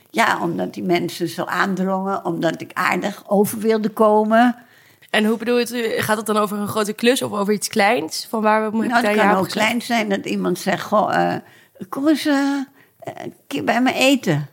Ja, 0.10 0.42
omdat 0.42 0.74
die 0.74 0.84
mensen 0.84 1.28
zo 1.28 1.44
aandrongen. 1.44 2.26
Omdat 2.26 2.62
ik 2.62 2.72
aardig 2.74 3.24
over 3.28 3.60
wilde 3.60 3.90
komen. 3.90 4.56
En 5.10 5.26
hoe 5.26 5.38
bedoelt 5.38 5.74
u, 5.74 5.84
gaat 5.84 6.18
het 6.18 6.26
dan 6.26 6.38
over 6.38 6.58
een 6.58 6.68
grote 6.68 6.94
klus 6.94 7.22
of 7.22 7.32
over 7.32 7.54
iets 7.54 7.68
kleins? 7.68 8.28
Van 8.30 8.42
waar 8.42 8.72
we 8.72 8.78
Nou, 8.78 8.90
daar 8.90 9.04
het 9.04 9.16
ja 9.16 9.28
kan 9.28 9.38
ook 9.38 9.44
gezegd? 9.44 9.66
klein 9.66 9.82
zijn 9.82 10.10
dat 10.10 10.26
iemand 10.26 10.60
zegt: 10.60 10.84
Goh, 10.84 11.16
eh, 11.16 11.36
kom 11.90 12.08
eens 12.08 12.26
eh, 12.26 12.60
een 13.00 13.34
keer 13.48 13.64
bij 13.64 13.82
me 13.82 13.94
eten. 13.94 14.48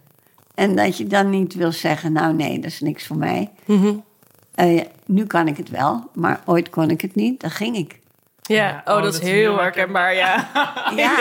En 0.54 0.76
dat 0.76 0.96
je 0.98 1.06
dan 1.06 1.30
niet 1.30 1.54
wil 1.54 1.72
zeggen: 1.72 2.12
Nou, 2.12 2.34
nee, 2.34 2.54
dat 2.58 2.70
is 2.70 2.80
niks 2.80 3.06
voor 3.06 3.16
mij. 3.16 3.50
Mhm. 3.64 3.94
Eh, 4.54 4.80
nu 5.06 5.26
kan 5.26 5.48
ik 5.48 5.56
het 5.56 5.70
wel, 5.70 6.10
maar 6.14 6.40
ooit 6.44 6.70
kon 6.70 6.90
ik 6.90 7.00
het 7.00 7.14
niet. 7.14 7.40
Dan 7.40 7.50
ging 7.50 7.76
ik. 7.76 7.98
Ja, 8.42 8.54
Ja, 8.68 8.82
oh, 8.84 8.96
oh, 8.96 9.02
dat 9.02 9.12
is 9.12 9.18
dat 9.20 9.28
is 9.28 9.34
heel 9.34 9.58
herkenbaar, 9.58 10.14
ja. 10.14 10.48
Ja, 10.96 11.16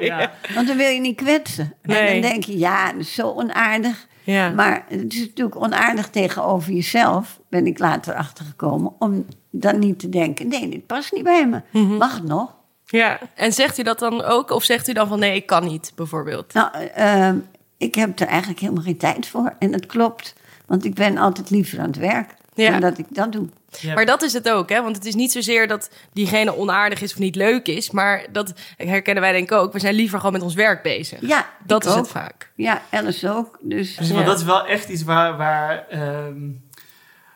ja. 0.00 0.32
want 0.54 0.66
dan 0.66 0.76
wil 0.76 0.88
je 0.88 1.00
niet 1.00 1.16
kwetsen. 1.16 1.74
En 1.82 1.90
Nee. 1.92 2.20
dan 2.20 2.30
denk 2.30 2.44
je: 2.44 2.58
Ja, 2.58 2.92
dat 2.92 3.00
is 3.00 3.14
zo 3.14 3.28
onaardig. 3.30 4.06
ja. 4.24 4.50
Maar 4.50 4.84
het 4.88 5.12
is 5.14 5.20
natuurlijk 5.20 5.56
onaardig 5.56 6.08
tegenover 6.10 6.72
jezelf, 6.72 7.40
ben 7.48 7.66
ik 7.66 7.78
later 7.78 8.14
achtergekomen, 8.14 8.92
om 8.98 9.26
dan 9.50 9.78
niet 9.78 9.98
te 9.98 10.08
denken: 10.08 10.48
Nee, 10.48 10.68
dit 10.68 10.86
past 10.86 11.12
niet 11.12 11.24
bij 11.24 11.46
me. 11.46 11.62
Mhm. 11.70 11.96
Mag 11.96 12.14
het 12.14 12.24
nog? 12.24 12.54
Ja. 12.92 13.18
En 13.34 13.52
zegt 13.52 13.78
u 13.78 13.82
dat 13.82 13.98
dan 13.98 14.22
ook? 14.24 14.50
Of 14.50 14.64
zegt 14.64 14.88
u 14.88 14.92
dan 14.92 15.08
van 15.08 15.18
nee, 15.18 15.34
ik 15.34 15.46
kan 15.46 15.64
niet, 15.64 15.92
bijvoorbeeld? 15.94 16.52
Nou, 16.52 16.68
eh, 16.74 17.28
eh, 17.28 17.34
ik 17.76 17.94
heb 17.94 18.20
er 18.20 18.26
eigenlijk 18.26 18.60
helemaal 18.60 18.82
geen 18.82 18.96
tijd 18.96 19.26
voor. 19.26 19.54
En 19.58 19.70
dat 19.72 19.86
klopt, 19.86 20.34
want 20.66 20.84
ik 20.84 20.94
ben 20.94 21.18
altijd 21.18 21.50
liever 21.50 21.78
aan 21.80 21.86
het 21.86 21.96
werk 21.96 22.34
Ja. 22.54 22.70
dan 22.70 22.80
dat 22.80 22.98
ik 22.98 23.06
dat 23.08 23.32
doe. 23.32 23.48
Ja. 23.80 23.94
Maar 23.94 24.06
dat 24.06 24.22
is 24.22 24.32
het 24.32 24.50
ook, 24.50 24.68
hè? 24.68 24.82
Want 24.82 24.96
het 24.96 25.04
is 25.04 25.14
niet 25.14 25.32
zozeer 25.32 25.68
dat 25.68 25.90
diegene 26.12 26.56
onaardig 26.56 27.02
is 27.02 27.12
of 27.12 27.18
niet 27.18 27.34
leuk 27.36 27.66
is. 27.66 27.90
Maar 27.90 28.26
dat 28.32 28.52
herkennen 28.76 29.22
wij 29.22 29.32
denk 29.32 29.50
ik 29.50 29.56
ook. 29.58 29.72
We 29.72 29.78
zijn 29.78 29.94
liever 29.94 30.18
gewoon 30.18 30.32
met 30.32 30.42
ons 30.42 30.54
werk 30.54 30.82
bezig. 30.82 31.18
Ja, 31.20 31.46
dat 31.66 31.82
ik 31.84 31.90
is 31.90 31.96
ook. 31.96 32.02
het 32.02 32.12
vaak. 32.12 32.50
Ja, 32.56 32.82
Alice 32.90 33.30
ook. 33.30 33.58
Dus 33.60 33.96
Dus, 33.96 34.08
Ja. 34.08 34.14
want 34.14 34.26
dat 34.26 34.38
is 34.38 34.44
wel 34.44 34.66
echt 34.66 34.88
iets 34.88 35.02
waar, 35.02 35.36
waar, 35.36 35.86
ehm, 35.88 36.34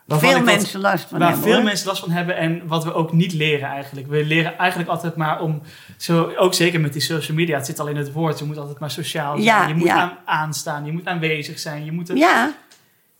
veel 0.07 0.33
wat- 0.33 0.45
mensen 0.45 0.81
last 0.81 1.09
van 1.09 1.19
waar 1.19 1.29
hebben. 1.29 1.47
veel 1.47 1.57
hoor. 1.57 1.64
mensen 1.64 1.87
last 1.87 2.01
van 2.01 2.11
hebben 2.11 2.37
en 2.37 2.66
wat 2.66 2.85
we 2.85 2.92
ook 2.95 3.12
niet 3.12 3.33
leren 3.33 3.69
eigenlijk. 3.69 4.07
We 4.07 4.25
leren 4.25 4.59
eigenlijk 4.59 4.90
altijd 4.90 5.16
maar 5.16 5.40
om, 5.40 5.62
zo, 5.97 6.33
ook 6.37 6.55
zeker 6.55 6.81
met 6.81 6.92
die 6.92 7.03
social 7.03 7.37
media, 7.37 7.57
het 7.57 7.66
zit 7.66 7.81
al 7.81 7.87
in 7.87 7.97
het 7.97 8.12
woord, 8.12 8.38
je 8.38 8.45
moet 8.45 8.59
altijd 8.59 8.79
maar 8.79 8.90
sociaal 8.90 9.33
zijn. 9.33 9.45
Ja, 9.45 9.66
je 9.69 9.75
moet 9.75 9.87
ja. 9.87 10.01
aan, 10.01 10.16
aanstaan, 10.25 10.85
je 10.85 10.92
moet 10.92 11.07
aanwezig 11.07 11.59
zijn. 11.59 11.85
Je, 11.85 11.92
moet 11.92 12.11
Ja, 12.14 12.53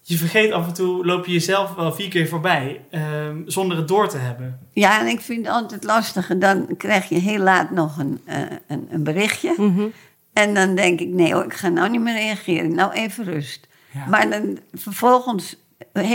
je 0.03 0.16
vergeet 0.16 0.53
af 0.53 0.66
en 0.66 0.75
toe, 0.75 1.07
loop 1.07 1.27
je 1.27 1.33
jezelf 1.33 1.75
wel 1.75 1.92
vier 1.92 2.09
keer 2.09 2.29
voorbij, 2.29 2.81
ehm, 2.90 3.37
zonder 3.46 3.77
het 3.77 3.88
door 3.88 4.09
te 4.09 4.18
hebben. 4.18 4.59
ja, 4.72 5.01
en 5.01 5.07
ik 5.07 5.20
vind 5.20 5.46
het 5.46 5.55
altijd 5.55 5.85
lastig. 5.85 6.31
Dan 6.38 6.66
krijg 6.77 7.09
je 7.09 7.18
heel 7.18 7.38
laat 7.42 7.70
nog 7.70 7.99
een, 7.99 8.20
eh, 8.25 8.37
een, 8.68 8.88
een 8.90 9.03
berichtje. 9.05 9.55
Mhm. 9.57 9.85
En 10.33 10.55
dan 10.55 10.75
denk 10.75 11.01
ik, 11.01 11.09
nee 11.09 11.33
hoor, 11.35 11.44
ik 11.44 11.55
ga 11.55 11.68
nou 11.68 11.88
niet 11.90 12.01
meer 12.01 12.14
reageren. 12.14 12.75
Nou 12.75 12.92
even 12.92 13.25
rust. 13.25 13.66
Ja. 13.92 14.07
Maar 14.09 14.31
dan 14.31 14.59
vervolgens 14.72 15.57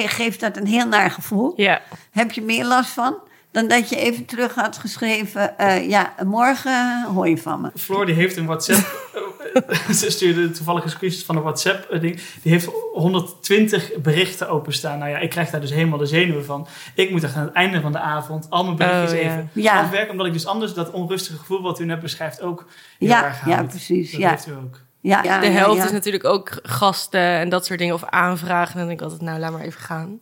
geeft 0.08 0.40
dat 0.40 0.58
een 0.58 0.68
heel 0.68 0.88
naar 0.88 1.12
gevoel. 1.12 1.54
Ja. 1.56 1.82
Heb 2.12 2.32
je 2.32 2.42
meer 2.42 2.66
last 2.66 2.90
van 2.92 3.16
dan 3.52 3.68
dat 3.68 3.90
je 3.90 3.96
even 3.96 4.26
terug 4.26 4.56
had 4.56 4.78
geschreven... 4.78 5.58
eh, 5.58 5.90
ja, 5.90 6.14
morgen 6.26 7.04
hoor 7.06 7.30
je 7.30 7.38
van 7.38 7.62
me. 7.62 7.72
Floor 7.76 8.06
die 8.06 8.16
heeft 8.16 8.38
een 8.38 8.46
WhatsApp. 8.46 9.10
ze 10.00 10.12
stuurde 10.12 10.52
toevallig 10.52 10.84
een 10.84 10.90
screenshot 10.90 11.24
van 11.26 11.36
een 11.36 11.42
WhatsApp-ding. 11.42 12.22
Die 12.42 12.52
heeft 12.52 12.70
120 12.94 13.92
berichten 14.02 14.50
openstaan. 14.50 15.00
Nou 15.00 15.12
ja, 15.12 15.18
ik 15.18 15.30
krijg 15.30 15.50
daar 15.50 15.62
dus 15.62 15.72
helemaal 15.72 15.98
de 15.98 16.06
zenuwen 16.06 16.46
van. 16.46 16.68
Ik 16.96 17.12
moet 17.12 17.24
echt 17.24 17.36
aan 17.36 17.44
het 17.46 17.54
einde 17.54 17.82
van 17.82 17.92
de 17.92 18.00
avond 18.00 18.48
al 18.50 18.64
mijn 18.64 18.76
berichtjes 18.76 19.12
Oh, 19.12 19.18
ja. 19.26 19.32
even 19.32 19.50
Ja. 19.54 19.82
afwerken. 19.82 20.12
Omdat 20.12 20.26
ik 20.28 20.34
dus 20.34 20.46
anders 20.46 20.74
dat 20.74 20.92
onrustige 20.92 21.38
gevoel 21.40 21.62
wat 21.62 21.80
u 21.80 21.86
net 21.86 22.00
beschrijft 22.00 22.42
ook 22.42 22.66
heel 23.00 23.10
Ja, 23.10 23.26
erg 23.26 23.46
ja, 23.46 23.64
precies, 23.64 24.12
Dat 24.12 24.20
ja. 24.20 24.30
heeft 24.30 24.48
u 24.48 24.52
ook. 24.52 24.80
Ja, 25.02 25.24
ja, 25.24 25.40
De 25.40 25.48
helft 25.48 25.78
ja. 25.78 25.86
is 25.86 25.92
natuurlijk 25.92 26.26
ook 26.26 26.60
gasten 26.64 27.22
en 27.22 27.50
dat 27.50 27.66
soort 27.66 27.80
dingen. 27.80 27.94
Of 27.94 28.04
aanvragen. 28.06 28.78
Dan 28.78 28.88
denk 28.88 29.00
ik 29.00 29.04
altijd, 29.06 29.22
nou, 29.22 29.40
laat 29.40 29.52
maar 29.52 29.62
even 29.62 29.82
gaan. 29.82 30.20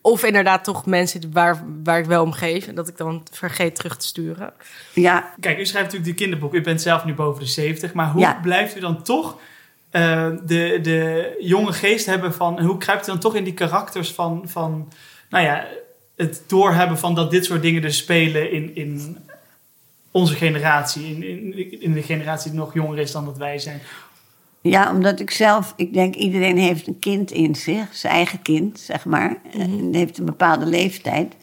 Of 0.00 0.24
inderdaad 0.24 0.64
toch 0.64 0.86
mensen 0.86 1.32
waar, 1.32 1.64
waar 1.84 1.98
ik 1.98 2.04
wel 2.04 2.22
om 2.22 2.32
geef. 2.32 2.66
En 2.66 2.74
dat 2.74 2.88
ik 2.88 2.96
dan 2.96 3.22
vergeet 3.30 3.74
terug 3.74 3.96
te 3.96 4.06
sturen. 4.06 4.52
Ja, 4.92 5.34
Kijk, 5.40 5.58
u 5.58 5.66
schrijft 5.66 5.92
natuurlijk 5.92 6.04
die 6.04 6.14
kinderboek. 6.26 6.54
U 6.54 6.60
bent 6.60 6.82
zelf 6.82 7.04
nu 7.04 7.14
boven 7.14 7.40
de 7.42 7.48
70. 7.48 7.92
Maar 7.92 8.10
hoe 8.10 8.20
Ja. 8.20 8.38
blijft 8.42 8.76
u 8.76 8.80
dan 8.80 9.02
toch 9.02 9.38
eh, 9.90 10.28
de, 10.44 10.78
de 10.82 11.36
jonge 11.40 11.72
geest 11.72 12.06
hebben 12.06 12.34
van... 12.34 12.60
Hoe 12.60 12.78
kruipt 12.78 13.06
u 13.08 13.10
dan 13.10 13.20
toch 13.20 13.34
in 13.34 13.44
die 13.44 13.54
karakters 13.54 14.12
van... 14.12 14.42
van 14.46 14.92
nou 15.30 15.44
ja, 15.44 15.66
het 16.16 16.42
doorhebben 16.46 16.98
van 16.98 17.14
dat 17.14 17.30
dit 17.30 17.44
soort 17.44 17.62
dingen 17.62 17.82
dus 17.82 17.96
spelen 17.96 18.52
in, 18.52 18.74
in 18.76 19.18
onze 20.10 20.34
generatie. 20.34 21.06
In, 21.06 21.22
in, 21.22 21.80
in 21.82 21.92
de 21.92 22.02
generatie 22.02 22.50
die 22.50 22.60
nog 22.60 22.74
jonger 22.74 22.98
is 22.98 23.12
dan 23.12 23.24
dat 23.24 23.36
wij 23.38 23.58
zijn. 23.58 23.80
Ja, 24.62 24.90
omdat 24.90 25.20
ik 25.20 25.30
zelf, 25.30 25.72
ik 25.76 25.92
denk 25.92 26.14
iedereen 26.14 26.56
heeft 26.56 26.86
een 26.86 26.98
kind 26.98 27.30
in 27.30 27.54
zich, 27.54 27.94
zijn 27.96 28.12
eigen 28.12 28.42
kind, 28.42 28.80
zeg 28.80 29.04
maar. 29.04 29.36
En 29.52 29.94
heeft 29.94 30.18
een 30.18 30.24
bepaalde 30.24 30.66
leeftijd. 30.66 31.34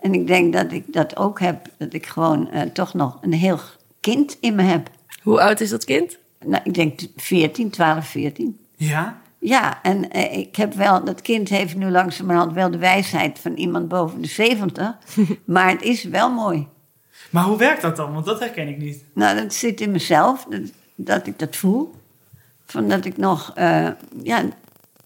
En 0.00 0.14
ik 0.14 0.26
denk 0.26 0.52
dat 0.52 0.72
ik 0.72 0.92
dat 0.92 1.16
ook 1.16 1.40
heb, 1.40 1.68
dat 1.78 1.92
ik 1.92 2.06
gewoon 2.06 2.50
eh, 2.50 2.62
toch 2.62 2.94
nog 2.94 3.18
een 3.20 3.32
heel 3.32 3.58
kind 4.00 4.36
in 4.40 4.54
me 4.54 4.62
heb. 4.62 4.90
Hoe 5.22 5.40
oud 5.40 5.60
is 5.60 5.70
dat 5.70 5.84
kind? 5.84 6.18
Nou, 6.44 6.62
ik 6.64 6.74
denk 6.74 7.00
14, 7.16 7.70
12, 7.70 8.06
14. 8.06 8.58
Ja? 8.76 9.20
Ja, 9.38 9.82
en 9.82 10.10
eh, 10.10 10.38
ik 10.38 10.56
heb 10.56 10.74
wel, 10.74 11.04
dat 11.04 11.22
kind 11.22 11.48
heeft 11.48 11.76
nu 11.76 11.90
langzamerhand 11.90 12.52
wel 12.52 12.70
de 12.70 12.78
wijsheid 12.78 13.38
van 13.38 13.54
iemand 13.54 13.88
boven 13.88 14.20
de 14.20 14.28
70. 14.28 14.96
maar 15.44 15.70
het 15.70 15.82
is 15.82 16.04
wel 16.04 16.30
mooi. 16.30 16.66
Maar 17.30 17.44
hoe 17.44 17.56
werkt 17.56 17.82
dat 17.82 17.96
dan? 17.96 18.12
Want 18.12 18.26
dat 18.26 18.40
herken 18.40 18.68
ik 18.68 18.78
niet. 18.78 19.04
Nou, 19.14 19.36
dat 19.36 19.54
zit 19.54 19.80
in 19.80 19.90
mezelf, 19.90 20.46
dat, 20.50 20.60
dat 20.94 21.26
ik 21.26 21.38
dat 21.38 21.56
voel. 21.56 21.94
Van 22.66 22.88
dat 22.88 23.04
ik 23.04 23.16
nog, 23.16 23.52
eh, 23.54 23.88
ja, 24.22 24.42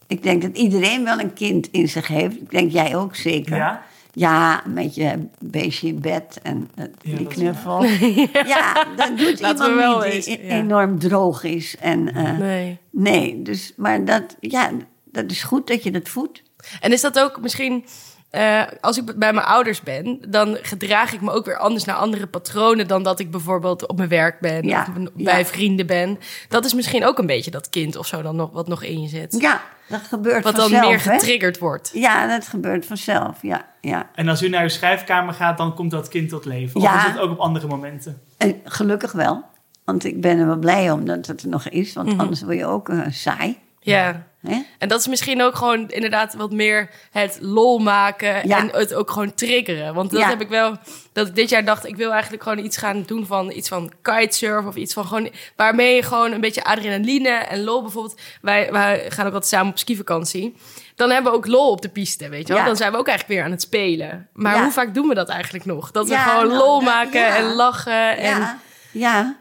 ik 0.07 0.23
denk 0.23 0.43
dat 0.43 0.57
iedereen 0.57 1.05
wel 1.05 1.21
een 1.21 1.33
kind 1.33 1.69
in 1.71 1.89
zich 1.89 2.07
heeft. 2.07 2.37
Ik 2.37 2.51
denk 2.51 2.73
jij 2.73 2.97
ook 2.97 3.17
zeker. 3.17 3.57
Ja? 3.57 3.83
Ja, 4.13 4.63
met 4.67 4.95
je 4.95 5.29
beestje 5.39 5.89
in 5.89 6.01
bed 6.01 6.39
en 6.43 6.71
Ja, 6.75 6.87
die 7.03 7.29
is 7.29 7.35
knuffel. 7.35 7.85
Ja, 8.55 8.87
dat 8.97 9.19
doet 9.19 9.41
Laten 9.41 9.65
we 9.65 9.71
iemand 9.71 10.03
wel 10.03 10.13
niet 10.13 10.25
die 10.25 10.45
ja. 10.45 10.55
enorm 10.55 10.99
droog 10.99 11.45
is. 11.45 11.77
En, 11.77 12.15
eh, 12.15 12.39
Nee. 12.39 12.79
nee, 12.91 13.43
dus, 13.43 13.73
maar 13.77 14.05
dat, 14.05 14.37
ja, 14.41 14.71
dat 15.05 15.31
is 15.31 15.43
goed 15.43 15.67
dat 15.67 15.83
je 15.83 15.91
dat 15.91 16.09
voedt. 16.09 16.43
En 16.81 16.93
is 16.93 17.01
dat 17.01 17.19
ook 17.21 17.41
misschien, 17.41 17.85
eh, 18.31 18.63
als 18.81 18.99
ik 18.99 19.05
bij 19.19 19.33
mijn 19.33 19.47
ouders 19.47 19.81
ben, 19.81 20.19
dan 20.29 20.59
gedraag 20.63 21.13
ik 21.13 21.21
me 21.21 21.31
ook 21.33 21.45
weer 21.45 21.57
anders 21.57 21.85
naar 21.85 21.97
andere 21.97 22.27
patronen 22.27 22.89
dan 22.89 23.03
dat 23.03 23.19
ik 23.19 23.31
bijvoorbeeld 23.31 23.87
op 23.87 23.97
mijn 23.97 24.09
werk 24.09 24.41
ben 24.41 24.67
Ja, 24.67 24.81
of 24.81 25.03
ja. 25.17 25.25
bij 25.25 25.47
vrienden 25.47 25.87
ben. 25.87 26.19
Dat 26.49 26.65
is 26.65 26.75
misschien 26.75 27.05
ook 27.05 27.19
een 27.19 27.27
beetje 27.27 27.51
dat 27.51 27.69
kind 27.69 27.97
of 27.97 28.07
zo 28.07 28.23
dan 28.23 28.37
nog, 28.37 28.51
wat 28.53 28.69
nog 28.69 28.83
in 28.83 29.03
je 29.03 29.09
zit. 29.09 29.37
Ja, 29.41 29.61
dat 29.89 30.01
gebeurt 30.01 30.45
wat 30.45 30.57
dan 30.57 30.69
vanzelf. 30.71 30.89
meer 30.91 31.05
hè? 31.05 31.13
getriggerd 31.13 31.59
wordt. 31.59 31.91
Ja, 31.95 32.27
dat 32.27 32.49
gebeurt 32.49 32.87
vanzelf. 32.87 33.39
Ja, 33.43 33.67
ja. 33.81 34.09
En 34.15 34.29
als 34.29 34.43
u 34.43 34.49
naar 34.49 34.63
uw 34.63 34.69
schrijfkamer 34.69 35.35
gaat, 35.35 35.59
dan 35.59 35.75
komt 35.75 35.91
dat 35.91 36.09
kind 36.09 36.29
tot 36.29 36.45
leven. 36.45 36.81
Ja. 36.81 36.95
Of 36.95 37.01
is 37.07 37.11
het 37.13 37.19
ook 37.21 37.31
op 37.31 37.39
andere 37.39 37.67
momenten? 37.67 38.21
En 38.37 38.61
gelukkig 38.65 39.13
wel. 39.13 39.45
Want 39.85 40.05
ik 40.05 40.21
ben 40.21 40.39
er 40.39 40.47
wel 40.47 40.57
blij 40.59 40.91
om 40.91 41.05
dat 41.05 41.27
het 41.27 41.43
er 41.43 41.49
nog 41.49 41.69
is. 41.69 41.93
Want 41.93 42.09
Mhm. 42.09 42.21
anders 42.21 42.43
word 42.43 42.57
je 42.57 42.67
ook 42.67 42.89
eh, 42.89 43.01
saai. 43.11 43.59
Ja. 43.81 44.27
Hè? 44.49 44.63
En 44.79 44.89
dat 44.89 45.01
is 45.01 45.07
misschien 45.07 45.43
ook 45.43 45.55
gewoon 45.57 45.89
inderdaad 45.91 46.35
wat 46.35 46.53
meer 46.53 46.91
het 47.11 47.39
lol 47.41 47.79
maken 47.79 48.49
Ja. 48.49 48.59
en 48.59 48.69
het 48.73 48.95
ook 48.95 49.11
gewoon 49.11 49.35
triggeren. 49.35 49.95
Want 49.95 50.11
dat 50.11 50.21
Ja. 50.21 50.29
heb 50.29 50.41
ik 50.41 50.49
wel, 50.49 50.77
dat 51.13 51.27
ik 51.29 51.35
dit 51.35 51.49
jaar 51.49 51.65
dacht, 51.65 51.87
ik 51.87 51.97
wil 51.97 52.13
eigenlijk 52.13 52.43
gewoon 52.43 52.59
iets 52.65 52.77
gaan 52.77 53.03
doen 53.07 53.27
van 53.27 53.51
iets 53.51 53.69
van 53.69 53.93
kitesurfen 54.03 54.69
of 54.69 54.77
iets 54.77 54.95
van 54.95 55.05
gewoon, 55.07 55.31
waarmee 55.57 55.95
je 55.95 56.03
gewoon 56.03 56.33
een 56.33 56.41
beetje 56.41 56.65
adrenaline 56.65 57.29
en 57.29 57.65
lol 57.65 57.83
bijvoorbeeld. 57.83 58.21
Wij, 58.43 58.73
wij 58.73 59.05
gaan 59.09 59.27
ook 59.27 59.33
altijd 59.33 59.51
samen 59.53 59.73
op 59.73 59.79
skivakantie. 59.79 60.57
Dan 60.97 61.11
hebben 61.11 61.33
we 61.33 61.39
ook 61.39 61.47
lol 61.47 61.71
op 61.71 61.83
de 61.83 61.89
piste, 61.89 62.29
weet 62.29 62.47
je 62.47 62.53
wel. 62.53 62.63
Ja. 62.63 62.69
Dan 62.69 62.77
zijn 62.77 62.93
we 62.93 62.99
ook 62.99 63.09
eigenlijk 63.09 63.39
weer 63.39 63.47
aan 63.49 63.53
het 63.55 63.63
spelen. 63.63 64.29
Maar 64.33 64.63
hoe 64.63 64.73
vaak 64.73 64.95
doen 64.95 65.09
we 65.09 65.15
dat 65.15 65.29
eigenlijk 65.29 65.65
nog? 65.65 65.91
Dat 65.91 66.09
we 66.09 66.17
gewoon 66.17 66.47
nou, 66.49 66.59
lol 66.59 66.75
dat- 66.81 66.89
maken 66.95 67.27
en 67.37 67.45
lachen. 67.55 68.17
En, 68.17 68.39
Ja, 68.39 68.59
ja. 68.93 69.37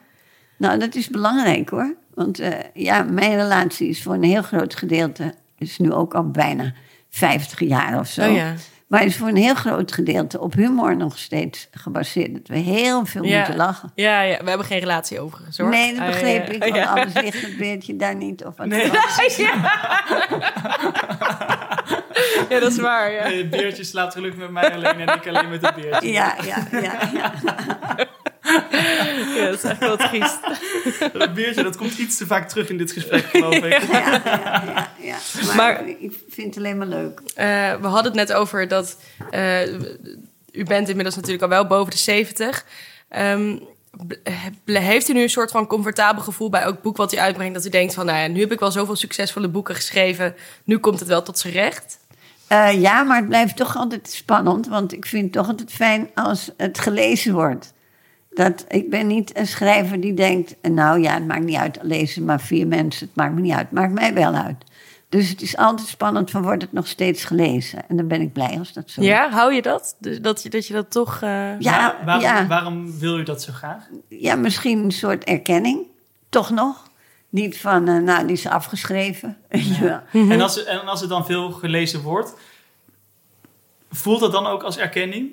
Nou, 0.58 0.80
dat 0.80 0.96
is 0.96 1.08
belangrijk 1.10 1.70
hoor. 1.70 1.96
Want 2.18 2.40
eh, 2.40 2.50
ja, 2.74 3.04
mijn 3.04 3.36
relatie 3.36 3.90
is 3.90 4.04
voor 4.04 4.14
een 4.14 4.24
heel 4.24 4.42
groot 4.42 4.76
gedeelte... 4.76 5.34
is 5.58 5.78
nu 5.78 5.92
ook 5.94 6.14
al 6.16 6.32
bijna 6.32 6.74
50 7.10 7.60
jaar 7.60 8.00
of 8.00 8.08
zo. 8.08 8.30
Oh 8.30 8.36
ja. 8.36 8.54
Maar 8.88 9.06
is 9.06 9.18
voor 9.18 9.28
een 9.28 9.36
heel 9.36 9.56
groot 9.56 9.92
gedeelte 9.92 10.40
op 10.40 10.54
humor 10.54 10.98
nog 10.98 11.18
steeds 11.18 11.68
gebaseerd. 11.72 12.34
Dat 12.34 12.48
we 12.48 12.58
heel 12.58 13.06
veel 13.06 13.24
Ja. 13.24 13.38
moeten 13.38 13.56
lachen. 13.56 13.92
Ja, 13.96 14.22
ja, 14.22 14.38
we 14.44 14.50
hebben 14.50 14.68
geen 14.68 14.80
relatie 14.80 15.20
overigens 15.20 15.58
hoor. 15.58 15.70
Nee, 15.70 15.92
dat 15.92 16.02
Ah, 16.02 16.08
begreep 16.08 16.48
ja. 16.48 16.54
ik. 16.54 16.60
Want 16.60 16.76
Ja. 16.76 16.86
anders 16.86 17.14
ligt 17.22 17.42
het 17.42 17.58
beertje 17.58 17.96
daar 17.96 18.16
niet. 18.16 18.46
Of 18.46 18.58
wat 18.58 18.68
Nee. 18.68 18.88
dan 18.88 18.98
ook. 18.98 19.08
ja, 22.50 22.60
dat 22.60 22.72
is 22.72 22.78
waar. 22.80 23.12
Ja. 23.12 23.24
Het 23.24 23.50
beertje 23.50 23.84
slaapt 23.84 24.14
gelukkig 24.14 24.40
met 24.40 24.52
mij 24.52 24.74
alleen 24.74 25.00
en 25.00 25.16
ik 25.16 25.28
alleen 25.28 25.50
met 25.50 25.62
het 25.62 25.76
beertje. 25.76 26.12
Ja, 26.12 26.36
ja, 26.44 26.68
ja, 26.82 27.34
ja. 28.72 29.46
dat 29.46 29.54
is 29.54 29.64
echt 29.64 29.80
wel 29.80 29.98
triest. 29.98 30.40
Dat 31.14 31.34
beertje, 31.34 31.64
dat 31.64 31.78
komt 31.78 31.98
iets 31.98 32.18
te 32.18 32.26
vaak 32.26 32.50
terug 32.50 32.70
in 32.70 32.78
dit 32.78 32.92
gesprek, 32.92 33.26
geloof 33.26 33.56
ik. 33.56 33.92
ja, 33.92 34.00
ja, 34.00 34.22
ja, 34.26 34.90
ja. 35.02 35.16
Maar, 35.46 35.56
Maar- 35.56 35.88
ik 35.88 36.14
vind 36.30 36.48
het 36.56 36.58
alleen 36.58 36.78
maar 36.78 36.88
leuk. 36.88 37.22
Eh, 37.36 37.46
we 37.82 37.88
hadden 37.88 38.04
het 38.04 38.28
net 38.28 38.34
over 38.34 38.68
dat 38.68 38.98
eh, 39.30 39.74
u 40.52 40.64
bent 40.64 40.90
inmiddels 40.90 41.16
natuurlijk 41.16 41.44
al 41.44 41.50
wel 41.50 41.68
boven 41.68 41.92
de 41.92 41.98
70. 41.98 42.66
Ehm, 43.10 43.58
heeft 44.66 45.10
u 45.10 45.14
nu 45.14 45.22
een 45.22 45.30
soort 45.30 45.52
van 45.52 45.68
comfortabel 45.68 46.24
gevoel 46.24 46.50
bij 46.50 46.62
elk 46.62 46.82
boek 46.82 46.98
wat 46.98 47.14
u 47.14 47.18
uitbrengt? 47.18 47.54
Dat 47.54 47.66
u 47.66 47.70
denkt 47.70 47.94
van, 47.94 48.06
nou 48.06 48.18
ja, 48.18 48.28
nu 48.28 48.40
heb 48.40 48.52
ik 48.52 48.60
wel 48.60 48.72
zoveel 48.72 48.96
succesvolle 48.96 49.48
boeken 49.48 49.76
geschreven. 49.76 50.36
Nu 50.64 50.78
komt 50.78 51.00
het 51.00 51.08
wel 51.08 51.24
tot 51.24 51.40
zijn 51.40 51.54
recht. 51.54 51.98
Eh, 52.48 52.82
ja, 52.82 53.04
maar 53.04 53.18
het 53.18 53.28
blijft 53.28 53.56
toch 53.56 53.76
altijd 53.76 54.10
spannend. 54.10 54.68
Want 54.68 54.94
ik 54.94 55.06
vind 55.06 55.24
het 55.24 55.34
toch 55.34 55.48
altijd 55.48 55.72
fijn 55.72 56.10
als 56.16 56.52
het 56.58 56.80
gelezen 56.80 57.34
wordt. 57.34 57.74
Dat, 58.38 58.66
ik 58.68 58.90
ben 58.90 59.08
niet 59.08 59.38
een 59.38 59.48
schrijver 59.48 60.02
die 60.02 60.14
denkt... 60.14 60.56
nou 60.62 61.02
ja, 61.02 61.14
het 61.14 61.28
maakt 61.28 61.44
niet 61.44 61.56
uit, 61.56 61.78
lezen 61.82 62.26
maar 62.26 62.42
vier 62.42 62.68
mensen. 62.68 63.08
Het 63.08 63.16
maakt 63.16 63.34
me 63.34 63.42
niet 63.42 63.52
uit, 63.54 63.62
het 63.70 63.72
maakt 63.72 63.94
mij 63.94 64.14
wel 64.14 64.34
uit. 64.34 64.56
Dus 65.10 65.30
het 65.30 65.42
is 65.42 65.58
altijd 65.58 65.88
spannend 65.88 66.32
van 66.32 66.42
wordt 66.42 66.62
het 66.62 66.72
nog 66.74 66.88
steeds 66.88 67.24
gelezen. 67.26 67.90
En 67.90 67.98
dan 67.98 68.08
ben 68.08 68.22
ik 68.22 68.34
blij 68.34 68.60
als 68.60 68.74
dat 68.74 68.90
zo 68.90 69.02
is. 69.02 69.08
Ja, 69.08 69.30
hou 69.30 69.54
je 69.54 69.62
dat? 69.62 69.96
Dus 70.00 70.22
dat, 70.22 70.44
je, 70.44 70.50
dat 70.50 70.68
je 70.68 70.74
dat 70.74 70.92
toch... 70.92 71.16
eh, 71.22 71.60
Ja, 71.60 71.96
Waar- 71.96 72.06
waarom, 72.06 72.24
ja. 72.24 72.48
waarom 72.48 73.00
wil 73.00 73.18
u 73.20 73.24
dat 73.24 73.42
zo 73.42 73.54
graag? 73.54 73.84
Ja, 74.08 74.36
misschien 74.36 74.84
een 74.84 74.92
soort 74.92 75.24
erkenning. 75.24 75.80
Toch 76.30 76.50
nog. 76.50 76.86
Niet 77.30 77.58
van, 77.60 77.88
eh, 77.88 77.98
nou, 77.98 78.24
die 78.28 78.36
is 78.36 78.48
afgeschreven. 78.48 79.38
Ja. 79.82 80.04
En, 80.14 80.42
als, 80.42 80.64
en 80.66 80.88
als 80.88 81.02
er 81.02 81.08
dan 81.08 81.26
veel 81.26 81.52
gelezen 81.52 82.02
wordt, 82.02 82.34
voelt 83.92 84.20
dat 84.20 84.32
dan 84.32 84.46
ook 84.48 84.64
als 84.64 84.78
erkenning? 84.78 85.32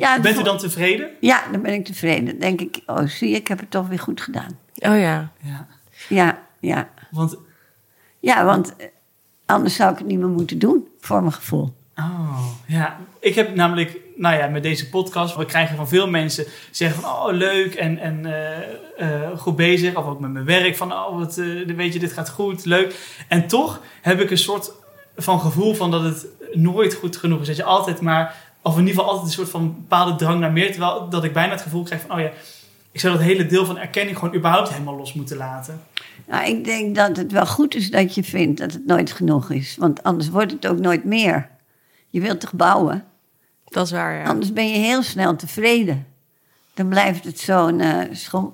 Ja, 0.00 0.20
Bent 0.20 0.38
u 0.38 0.42
dan 0.42 0.58
tevreden? 0.58 1.10
Ja, 1.20 1.42
dan 1.52 1.62
ben 1.62 1.72
ik 1.72 1.84
tevreden. 1.84 2.24
Dan 2.24 2.38
denk 2.38 2.60
ik, 2.60 2.82
oh 2.86 3.06
zie 3.06 3.28
je, 3.30 3.36
ik 3.36 3.48
heb 3.48 3.58
het 3.58 3.70
toch 3.70 3.88
weer 3.88 3.98
goed 3.98 4.20
gedaan. 4.20 4.58
Oh 4.74 4.98
ja. 4.98 5.32
Ja. 5.42 5.66
Ja, 6.08 6.38
ja. 6.60 6.88
Want, 7.10 7.36
Ja, 8.20 8.44
want 8.44 8.76
eh, 8.76 8.86
anders 9.46 9.74
zou 9.74 9.92
ik 9.92 9.98
het 9.98 10.06
niet 10.06 10.18
meer 10.18 10.28
moeten 10.28 10.58
doen, 10.58 10.88
voor 11.00 11.20
mijn 11.20 11.32
gevoel. 11.32 11.74
oh, 11.96 12.46
ja. 12.66 12.98
Ik 13.20 13.34
heb 13.34 13.54
namelijk, 13.54 13.96
nou 14.16 14.36
ja, 14.36 14.46
met 14.46 14.62
deze 14.62 14.88
podcast, 14.88 15.36
we 15.36 15.44
krijgen 15.44 15.76
van 15.76 15.88
veel 15.88 16.08
mensen 16.08 16.44
zeggen 16.70 17.02
van, 17.02 17.10
oh, 17.10 17.32
leuk 17.32 17.74
en, 17.74 17.98
en 17.98 18.26
eh, 18.26 18.58
eh, 18.98 19.38
goed 19.38 19.56
bezig. 19.56 19.94
Of 19.94 20.04
ook 20.06 20.20
met 20.20 20.30
mijn 20.32 20.44
werk, 20.44 20.76
van, 20.76 20.92
oh, 20.92 21.18
wat, 21.18 21.38
eh, 21.38 21.74
weet 21.76 21.92
je, 21.92 21.98
dit 21.98 22.12
gaat 22.12 22.30
goed, 22.30 22.64
leuk. 22.64 22.94
En 23.28 23.46
toch 23.46 23.80
heb 24.00 24.20
ik 24.20 24.30
een 24.30 24.38
soort 24.38 24.72
van 25.16 25.40
gevoel 25.40 25.74
van 25.74 25.90
dat 25.90 26.02
het 26.02 26.26
nooit 26.52 26.94
goed 26.94 27.16
genoeg 27.16 27.40
is. 27.40 27.46
Dat 27.46 27.56
je 27.56 27.64
altijd 27.64 28.00
maar, 28.00 28.49
of 28.62 28.72
in 28.72 28.78
ieder 28.78 28.94
geval 28.94 29.08
altijd 29.10 29.26
een 29.26 29.32
soort 29.34 29.50
van 29.50 29.74
bepaalde 29.74 30.14
drang 30.16 30.40
naar 30.40 30.52
meer. 30.52 30.70
Terwijl 30.70 31.08
dat 31.08 31.24
ik 31.24 31.32
bijna 31.32 31.52
het 31.52 31.62
gevoel 31.62 31.82
krijg 31.82 32.00
van, 32.00 32.16
oh 32.16 32.20
ja, 32.20 32.30
ik 32.92 33.00
zou 33.00 33.12
dat 33.12 33.22
hele 33.22 33.46
deel 33.46 33.64
van 33.64 33.78
erkenning 33.78 34.18
gewoon 34.18 34.34
überhaupt 34.34 34.68
helemaal 34.72 34.96
los 34.96 35.12
moeten 35.12 35.36
laten. 35.36 35.80
Nou, 36.26 36.46
ik 36.46 36.64
denk 36.64 36.94
dat 36.94 37.16
het 37.16 37.32
wel 37.32 37.46
goed 37.46 37.74
is 37.74 37.90
dat 37.90 38.14
je 38.14 38.24
vindt 38.24 38.60
dat 38.60 38.72
het 38.72 38.86
nooit 38.86 39.12
genoeg 39.12 39.50
is. 39.50 39.76
Want 39.78 40.02
anders 40.02 40.28
wordt 40.28 40.52
het 40.52 40.66
ook 40.66 40.78
nooit 40.78 41.04
meer. 41.04 41.48
Je 42.08 42.20
wilt 42.20 42.40
toch 42.40 42.52
bouwen? 42.52 43.04
Dat 43.64 43.84
is 43.86 43.92
waar, 43.92 44.14
ja. 44.14 44.24
Anders 44.24 44.52
ben 44.52 44.68
je 44.68 44.78
heel 44.78 45.02
snel 45.02 45.36
tevreden. 45.36 46.06
Dan 46.74 46.88
blijft 46.88 47.24
het 47.24 47.38
zo'n 47.38 47.80
eh, 47.80 47.98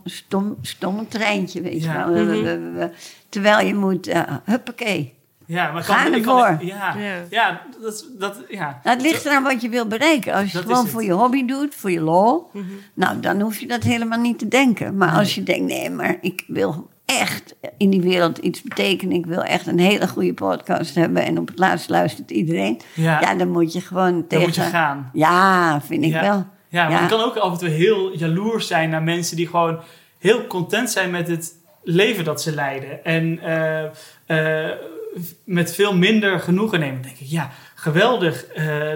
stom, 0.04 0.56
stomme 0.62 1.08
treintje, 1.08 1.60
weet 1.60 1.82
je 1.82 1.88
Ja. 1.88 2.10
wel. 2.10 2.24
Mhm. 2.24 2.88
Terwijl 3.28 3.66
je 3.66 3.74
moet, 3.74 4.06
eh, 4.06 4.22
huppakee. 4.44 5.14
Ja, 5.46 5.72
maar 5.72 5.82
Ga 5.82 6.02
kan, 6.02 6.12
ervoor. 6.12 6.56
ja, 6.60 6.94
Ja. 6.98 7.24
ja. 7.30 7.62
dat, 7.82 8.04
dat, 8.18 8.36
ja. 8.48 8.80
Nou, 8.84 8.96
het 8.96 9.02
ligt 9.06 9.24
eraan 9.24 9.42
wat 9.42 9.62
je 9.62 9.68
wil 9.68 9.86
bereiken. 9.86 10.32
Als 10.32 10.44
je 10.46 10.52
Dat 10.52 10.62
het 10.62 10.64
gewoon 10.66 10.82
het. 10.82 10.92
voor 10.92 11.04
je 11.04 11.12
hobby 11.12 11.44
doet, 11.44 11.74
voor 11.74 11.90
je 11.90 12.00
lol, 12.00 12.50
Mhm. 12.52 12.64
nou, 12.94 13.20
dan 13.20 13.40
hoef 13.40 13.58
je 13.58 13.66
dat 13.66 13.82
helemaal 13.82 14.20
niet 14.20 14.38
te 14.38 14.48
denken. 14.48 14.96
Maar 14.96 15.10
als 15.12 15.34
je 15.34 15.42
denkt, 15.42 15.66
nee, 15.72 15.90
maar 15.90 16.16
ik 16.20 16.44
wil 16.46 16.90
echt 17.04 17.54
in 17.76 17.90
die 17.90 18.00
wereld 18.00 18.38
iets 18.38 18.62
betekenen. 18.62 19.16
Ik 19.16 19.26
wil 19.26 19.42
echt 19.42 19.66
een 19.66 19.78
hele 19.78 20.08
goede 20.08 20.34
podcast 20.34 20.94
hebben. 20.94 21.24
En 21.24 21.38
op 21.38 21.48
het 21.48 21.58
laatst 21.58 21.88
luistert 21.88 22.30
iedereen. 22.30 22.80
Ja. 22.94 23.20
Ja, 23.20 23.34
dan 23.34 23.48
moet 23.48 23.72
je 23.72 23.80
gewoon 23.80 24.12
Dan 24.12 24.26
tegen... 24.26 24.44
moet 24.46 24.54
je 24.54 24.60
gaan. 24.62 25.10
Ja, 25.12 25.80
vind 25.80 26.04
ik 26.04 26.10
Ja. 26.12 26.20
wel. 26.20 26.46
Ja, 26.68 26.82
maar 26.82 26.90
Ja. 26.92 27.00
je 27.02 27.08
kan 27.08 27.20
ook 27.20 27.36
af 27.36 27.52
en 27.52 27.58
toe 27.58 27.68
heel 27.68 28.16
jaloers 28.16 28.66
zijn 28.66 28.90
naar 28.90 29.02
mensen 29.02 29.36
die 29.36 29.46
gewoon 29.48 29.78
heel 30.18 30.46
content 30.46 30.90
zijn 30.90 31.10
met 31.10 31.28
het 31.28 31.52
leven 31.82 32.24
dat 32.24 32.42
ze 32.42 32.54
leiden. 32.54 33.04
En 33.04 33.38
eh, 33.42 33.84
eh, 34.66 34.70
met 35.44 35.74
veel 35.74 35.96
minder 35.96 36.40
genoegen 36.40 36.80
nemen. 36.80 36.94
Dan 36.94 37.02
denk 37.10 37.20
ik, 37.20 37.26
ja, 37.26 37.50
geweldig. 37.74 38.44
eh, 38.44 38.92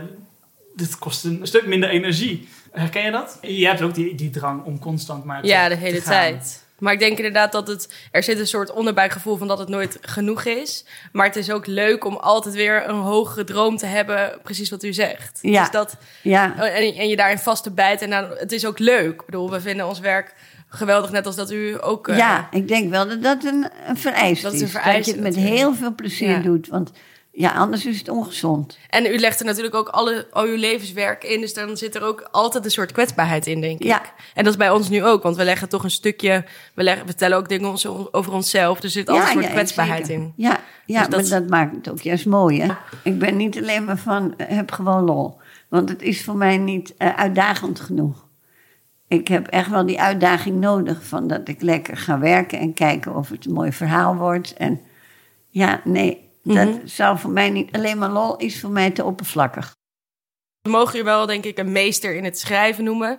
dit 0.76 0.98
kost 0.98 1.24
een 1.24 1.40
stuk 1.42 1.66
minder 1.66 1.88
energie. 1.88 2.48
Herken 2.72 3.04
je 3.04 3.10
dat? 3.10 3.38
Je 3.42 3.66
hebt 3.66 3.82
ook 3.82 3.94
die, 3.94 4.14
die 4.14 4.30
drang 4.30 4.64
om 4.64 4.78
constant 4.78 5.24
maar 5.24 5.40
te, 5.42 5.48
Ja, 5.48 5.68
de 5.68 5.74
hele 5.74 6.02
tijd. 6.02 6.64
Maar 6.78 6.92
ik 6.92 6.98
denk 6.98 7.16
inderdaad 7.16 7.52
dat 7.52 7.68
het... 7.68 7.92
Er 8.10 8.22
zit 8.22 8.38
een 8.38 8.46
soort 8.46 8.72
onderbuikgevoel 8.72 9.36
van 9.36 9.48
dat 9.48 9.58
het 9.58 9.68
nooit 9.68 9.98
genoeg 10.00 10.44
is. 10.44 10.84
Maar 11.12 11.26
het 11.26 11.36
is 11.36 11.50
ook 11.50 11.66
leuk 11.66 12.04
om 12.04 12.16
altijd 12.16 12.54
weer 12.54 12.88
een 12.88 13.00
hogere 13.00 13.44
droom 13.44 13.76
te 13.76 13.86
hebben. 13.86 14.38
Precies 14.42 14.70
wat 14.70 14.82
u 14.82 14.92
zegt. 14.92 15.38
Ja. 15.42 15.60
Dus 15.60 15.70
dat, 15.70 15.96
Ja, 16.22 16.56
en, 16.58 16.94
en 16.94 17.08
je 17.08 17.16
daarin 17.16 17.38
vast 17.38 17.62
te 17.62 17.70
bijten. 17.70 18.12
En 18.12 18.22
dan, 18.22 18.38
het 18.38 18.52
is 18.52 18.66
ook 18.66 18.78
leuk. 18.78 19.20
Ik 19.20 19.24
bedoel, 19.26 19.50
we 19.50 19.60
vinden 19.60 19.86
ons 19.86 20.00
werk 20.00 20.34
geweldig. 20.70 21.10
Net 21.10 21.26
als 21.26 21.36
dat 21.36 21.50
u 21.50 21.76
ook... 21.80 22.08
eh, 22.08 22.16
ja, 22.16 22.48
ik 22.50 22.68
denk 22.68 22.90
wel 22.90 23.08
dat 23.08 23.22
dat 23.22 23.44
een, 23.44 23.66
een 23.86 23.96
vereist 23.96 24.42
Dat 24.42 24.52
is. 24.52 24.60
een 24.74 24.80
dat 24.94 25.04
je 25.06 25.12
het 25.12 25.20
met 25.20 25.36
heel 25.36 25.74
veel 25.74 25.94
plezier 25.94 26.28
Ja. 26.30 26.38
doet. 26.38 26.68
Want 26.68 26.90
ja, 27.32 27.50
anders 27.52 27.86
is 27.86 27.98
het 27.98 28.08
ongezond. 28.08 28.78
En 28.88 29.06
u 29.06 29.18
legt 29.18 29.40
er 29.40 29.46
natuurlijk 29.46 29.74
ook 29.74 29.88
alle, 29.88 30.26
al 30.30 30.44
uw 30.44 30.56
levenswerk 30.56 31.24
in. 31.24 31.40
Dus 31.40 31.54
dan 31.54 31.76
zit 31.76 31.94
er 31.94 32.02
ook 32.02 32.28
altijd 32.30 32.64
een 32.64 32.70
soort 32.70 32.92
kwetsbaarheid 32.92 33.46
in, 33.46 33.60
denk 33.60 33.82
Ja. 33.82 34.00
ik. 34.02 34.12
En 34.34 34.44
dat 34.44 34.52
is 34.52 34.58
bij 34.58 34.70
ons 34.70 34.88
nu 34.88 35.04
ook. 35.04 35.22
Want 35.22 35.36
we 35.36 35.44
leggen 35.44 35.68
toch 35.68 35.84
een 35.84 35.90
stukje... 35.90 36.44
We, 36.74 36.82
leggen, 36.82 37.02
we 37.02 37.08
vertellen 37.08 37.36
ook 37.36 37.48
dingen 37.48 37.68
over 38.12 38.32
onszelf. 38.32 38.80
Dus 38.80 38.84
er 38.94 39.00
zit 39.00 39.08
altijd 39.08 39.36
een 39.36 39.42
soort 39.42 39.52
kwetsbaarheid 39.54 40.06
zeker. 40.06 40.22
in. 40.22 40.32
Ja, 40.36 40.60
ja 40.86 41.00
Dus 41.06 41.08
dat- 41.10 41.30
maar 41.30 41.40
dat 41.40 41.50
maakt 41.50 41.76
het 41.76 41.90
ook 41.90 42.00
juist 42.00 42.26
mooi, 42.26 42.60
hè? 42.62 42.68
Ik 43.02 43.18
ben 43.18 43.36
niet 43.36 43.58
alleen 43.58 43.84
maar 43.84 43.98
van, 43.98 44.34
eh, 44.36 44.46
heb 44.56 44.70
gewoon 44.72 45.04
lol. 45.04 45.38
Want 45.68 45.88
het 45.88 46.02
is 46.02 46.24
voor 46.24 46.36
mij 46.36 46.56
niet 46.58 46.94
eh, 46.96 47.14
uitdagend 47.16 47.80
genoeg. 47.80 48.28
Ik 49.10 49.28
heb 49.28 49.46
echt 49.46 49.70
wel 49.70 49.86
die 49.86 50.00
uitdaging 50.00 50.60
nodig 50.60 51.04
van 51.04 51.26
dat 51.26 51.48
ik 51.48 51.62
lekker 51.62 51.96
ga 51.96 52.18
werken 52.18 52.58
en 52.58 52.74
kijken 52.74 53.16
of 53.16 53.28
het 53.28 53.46
een 53.46 53.52
mooi 53.52 53.72
verhaal 53.72 54.14
wordt. 54.16 54.54
En 54.54 54.80
ja, 55.48 55.80
nee, 55.84 56.28
dat 56.42 56.68
Mhm. 56.68 56.86
zou 56.86 57.18
voor 57.18 57.30
mij 57.30 57.50
niet, 57.50 57.72
alleen 57.72 57.98
maar 57.98 58.08
lol 58.10 58.36
is 58.36 58.60
voor 58.60 58.70
mij 58.70 58.90
te 58.90 59.04
oppervlakkig. 59.04 59.74
We 60.62 60.70
mogen 60.70 60.98
je 60.98 61.04
wel, 61.04 61.26
denk 61.26 61.44
ik, 61.44 61.58
een 61.58 61.72
meester 61.72 62.14
in 62.14 62.24
het 62.24 62.38
schrijven 62.38 62.84
noemen. 62.84 63.16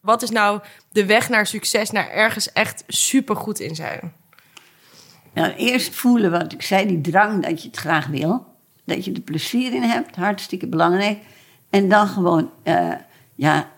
Wat 0.00 0.22
is 0.22 0.30
nou 0.30 0.60
de 0.90 1.06
weg 1.06 1.28
naar 1.28 1.46
succes, 1.46 1.90
naar 1.90 2.08
ergens 2.10 2.52
echt 2.52 2.84
supergoed 2.86 3.60
in 3.60 3.74
zijn? 3.74 4.12
Nou, 5.32 5.52
eerst 5.52 5.94
voelen 5.94 6.30
wat 6.30 6.52
ik 6.52 6.62
zei, 6.62 6.86
die 6.86 7.00
drang 7.00 7.42
dat 7.46 7.62
je 7.62 7.68
het 7.68 7.76
graag 7.76 8.06
wil. 8.06 8.46
Dat 8.84 9.04
je 9.04 9.12
er 9.12 9.20
plezier 9.20 9.74
in 9.74 9.82
hebt, 9.82 10.16
hartstikke 10.16 10.66
belangrijk. 10.66 11.18
En 11.70 11.88
dan 11.88 12.06
gewoon, 12.06 12.50
eh, 12.62 12.92
ja, 13.34 13.72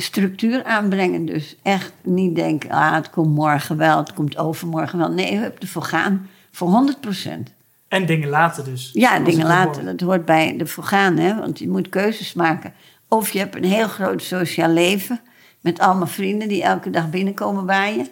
structuur 0.00 0.64
aanbrengen. 0.64 1.24
Dus 1.26 1.56
echt 1.62 1.92
niet 2.02 2.34
denken, 2.34 2.70
ah, 2.70 2.94
het 2.94 3.10
komt 3.10 3.34
morgen 3.34 3.76
wel, 3.76 3.96
het 3.98 4.12
komt 4.14 4.36
overmorgen 4.38 4.98
wel. 4.98 5.10
Nee, 5.10 5.32
je 5.32 5.38
hebt 5.38 5.62
ervoor 5.62 5.82
gaan, 5.82 6.28
voor 6.50 6.68
100 6.68 7.00
procent. 7.00 7.52
En 7.88 8.06
dingen 8.06 8.28
laten 8.28 8.64
dus. 8.64 8.90
Ja, 8.92 9.18
dingen 9.18 9.46
laten, 9.46 9.84
dat 9.84 10.00
hoort 10.00 10.24
bij 10.24 10.58
ervoor 10.58 10.84
gaan, 10.84 11.16
hè. 11.16 11.34
Want 11.36 11.58
je 11.58 11.68
moet 11.68 11.88
keuzes 11.88 12.32
maken. 12.32 12.72
Of 13.08 13.30
je 13.30 13.38
hebt 13.38 13.56
een 13.56 13.64
heel 13.64 13.88
groot 13.88 14.22
sociaal 14.22 14.70
leven... 14.70 15.20
met 15.60 15.78
allemaal 15.78 16.06
vrienden 16.06 16.48
die 16.48 16.62
elke 16.62 16.90
dag 16.90 17.10
binnenkomen 17.10 17.66
bij 17.66 17.96
je. 17.96 18.10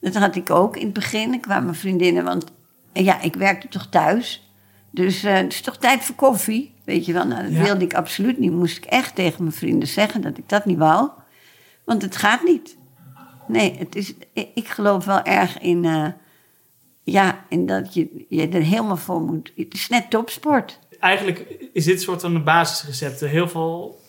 Dat 0.00 0.14
had 0.14 0.36
ik 0.36 0.50
ook 0.50 0.76
in 0.76 0.84
het 0.84 0.92
begin. 0.92 1.32
Ik 1.34 1.40
kwamen 1.40 1.74
vriendinnen, 1.74 2.24
want 2.24 2.44
ja, 2.92 3.20
ik 3.20 3.34
werkte 3.34 3.68
toch 3.68 3.86
thuis. 3.86 4.50
Dus 4.90 5.24
eh, 5.24 5.34
het 5.34 5.52
is 5.52 5.60
toch 5.60 5.76
tijd 5.76 6.04
voor 6.04 6.14
koffie, 6.14 6.74
weet 6.84 7.06
je 7.06 7.12
wel. 7.12 7.26
Nou, 7.26 7.42
dat 7.42 7.52
Ja. 7.52 7.62
wilde 7.62 7.84
ik 7.84 7.94
absoluut 7.94 8.38
niet. 8.38 8.52
Moest 8.52 8.76
ik 8.76 8.84
echt 8.84 9.14
tegen 9.14 9.42
mijn 9.42 9.54
vrienden 9.54 9.88
zeggen 9.88 10.20
dat 10.20 10.38
ik 10.38 10.48
dat 10.48 10.64
niet 10.64 10.78
wou. 10.78 11.08
Want 11.88 12.02
het 12.02 12.16
gaat 12.16 12.42
niet. 12.44 12.76
Nee, 13.46 13.76
het 13.78 13.94
is, 13.94 14.14
ik 14.54 14.68
geloof 14.68 15.04
wel 15.04 15.22
erg 15.22 15.58
in... 15.58 15.84
eh, 15.84 16.06
ja, 17.02 17.44
in 17.48 17.66
dat 17.66 17.94
je, 17.94 18.24
je 18.28 18.48
er 18.48 18.62
helemaal 18.62 18.96
voor 18.96 19.20
moet... 19.20 19.52
Het 19.56 19.74
is 19.74 19.88
net 19.88 20.10
topsport. 20.10 20.78
Eigenlijk 21.00 21.54
is 21.72 21.84
dit 21.84 22.02
soort 22.02 22.20
van 22.20 22.34
een 22.34 22.44
basisrecept. 22.44 23.20
Heel 23.20 23.48
veel 23.48 24.02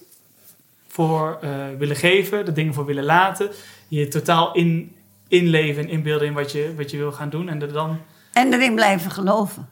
voor 0.87 1.37
eh, 1.41 1.67
willen 1.77 1.95
geven, 1.95 2.45
de 2.45 2.51
dingen 2.51 2.73
voor 2.73 2.85
willen 2.85 3.03
laten. 3.03 3.49
Je 3.87 4.07
totaal 4.07 4.53
in, 4.53 4.95
inleven 5.27 5.83
en 5.83 5.89
inbeelden 5.89 6.27
in 6.27 6.33
wat 6.33 6.51
je, 6.51 6.73
wat 6.77 6.91
je 6.91 6.97
wil 6.97 7.11
gaan 7.11 7.29
doen. 7.29 7.49
En 7.49 7.61
er 7.61 7.73
dan... 7.73 7.99
En 8.33 8.53
erin 8.53 8.75
blijven 8.75 9.11
geloven. 9.11 9.69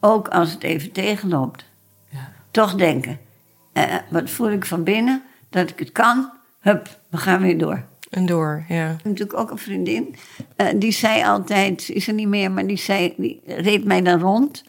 Ook 0.00 0.28
als 0.28 0.50
het 0.50 0.62
even 0.62 0.92
tegenloopt. 0.92 1.64
Ja. 2.08 2.32
Toch 2.50 2.74
denken. 2.74 3.18
eh, 3.72 3.94
wat 4.10 4.30
voel 4.30 4.50
ik 4.50 4.64
van 4.64 4.82
binnen? 4.84 5.22
Dat 5.50 5.70
ik 5.70 5.78
het 5.78 5.92
kan. 5.92 6.30
Hup, 6.58 6.97
we 7.10 7.16
gaan 7.16 7.42
weer 7.42 7.58
door. 7.58 7.84
En 8.10 8.26
door, 8.26 8.64
ja. 8.68 8.84
Ik 8.90 8.96
heb 8.96 9.04
natuurlijk 9.04 9.38
ook 9.38 9.50
een 9.50 9.58
vriendin. 9.58 10.14
eh, 10.56 10.66
die 10.76 10.92
zei 10.92 11.24
altijd, 11.24 11.88
is 11.88 12.08
er 12.08 12.14
niet 12.14 12.28
meer, 12.28 12.50
maar 12.50 12.66
die, 12.66 12.76
zei, 12.76 13.14
die 13.16 13.40
reed 13.46 13.84
mij 13.84 14.02
dan 14.02 14.20
rond. 14.20 14.64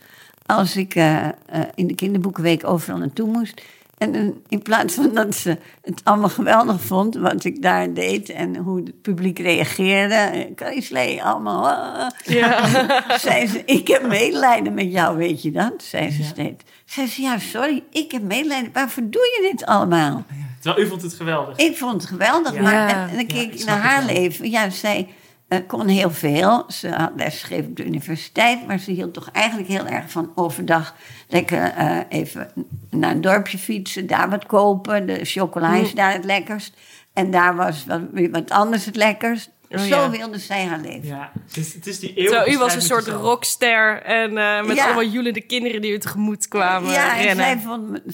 Als 0.46 0.76
ik 0.76 0.96
eh, 0.96 1.28
eh, 1.28 1.32
in 1.76 1.88
de 1.88 1.96
kinderboekenweek 1.96 2.68
overal 2.68 2.98
naartoe 2.98 3.28
moest. 3.32 3.62
En 4.00 4.16
eh, 4.16 4.22
in 4.48 4.62
plaats 4.62 4.94
van 4.94 5.14
dat 5.14 5.36
ze 5.36 5.58
het 5.82 6.02
allemaal 6.04 6.30
geweldig 6.30 6.82
vond, 6.82 7.16
wat 7.16 7.44
ik 7.44 7.62
daar 7.62 7.94
deed 7.94 8.30
en 8.30 8.56
hoe 8.56 8.78
het 8.78 9.02
publiek 9.02 9.40
reageerde. 9.40 10.14
eh, 10.16 10.56
Carrie 10.56 11.24
allemaal. 11.24 11.68
ah, 11.70 12.08
Ja. 12.26 12.68
zei 13.20 13.48
ze, 13.48 13.62
ik 13.66 13.88
heb 13.88 14.08
medelijden 14.08 14.74
met 14.74 14.92
jou, 14.92 15.18
weet 15.18 15.42
je 15.42 15.52
dat? 15.52 15.74
Zei 15.78 16.12
ze 16.12 16.22
Ja. 16.22 16.28
steeds. 16.28 16.64
Zei 16.86 17.08
ze, 17.08 17.22
ja, 17.22 17.38
sorry, 17.40 17.84
ik 17.92 18.12
heb 18.12 18.22
medelijden. 18.22 18.70
Waarvoor 18.74 19.04
doe 19.10 19.22
je 19.22 19.48
dit 19.52 19.66
allemaal? 19.66 20.24
Terwijl 20.62 20.86
u 20.86 20.90
vond 20.90 21.02
het 21.02 21.14
geweldig. 21.14 21.58
Ik 21.58 21.78
vond 21.78 21.94
het 22.02 22.06
geweldig, 22.12 22.54
Ja. 22.54 22.62
maar 22.62 22.90
en, 22.90 23.10
en 23.10 23.16
dan 23.16 23.26
keek 23.26 23.54
ik 23.54 23.66
naar 23.66 23.80
haar 23.82 24.04
leven. 24.06 24.50
Ja, 24.50 24.70
zij 24.70 25.08
eh, 25.50 25.60
kon 25.68 25.88
heel 25.88 26.12
veel. 26.12 26.64
Ze 26.68 26.90
had 26.90 27.12
lesgegeven 27.16 27.70
op 27.70 27.76
de 27.76 27.86
universiteit, 27.86 28.68
maar 28.68 28.80
ze 28.80 28.92
hield 28.92 29.14
toch 29.14 29.30
eigenlijk 29.32 29.68
heel 29.68 29.86
erg 29.88 30.12
van 30.12 30.32
overdag 30.36 30.96
lekker 31.28 31.64
eh, 31.64 31.98
even 32.10 32.52
naar 32.90 33.12
een 33.12 33.22
dorpje 33.22 33.58
fietsen, 33.58 34.08
daar 34.08 34.30
wat 34.30 34.46
kopen. 34.46 35.06
De 35.08 35.26
chocola 35.26 35.76
is 35.76 35.94
daar 35.94 36.14
het 36.14 36.26
lekkerst. 36.26 36.74
En 37.14 37.32
daar 37.32 37.56
was 37.56 37.86
wat, 37.86 38.02
wat 38.32 38.52
anders 38.52 38.86
het 38.86 38.96
lekkerst. 38.96 39.50
Oh, 39.72 39.80
Zo 39.80 39.86
ja. 39.86 40.10
wilde 40.10 40.38
zij 40.40 40.66
haar 40.66 40.80
leven. 40.80 41.08
Ja, 41.08 41.32
het 41.48 41.58
is, 41.58 41.74
het 41.74 41.88
is 41.88 42.00
die 42.00 42.14
eeuwige 42.14 42.52
u 42.52 42.58
was 42.58 42.76
een 42.76 42.82
soort 42.82 43.06
jezelf. 43.06 43.22
rockster 43.24 44.02
en 44.02 44.38
eh, 44.38 44.64
met 44.66 44.76
Ja. 44.76 44.86
allemaal 44.86 45.06
joelende 45.06 45.42
kinderen 45.42 45.82
die 45.82 45.92
u 45.92 45.98
tegemoet 46.00 46.48
kwamen 46.48 46.92
ja, 46.92 47.18
en 47.18 47.24
rennen. 47.24 47.46
zij 47.46 47.60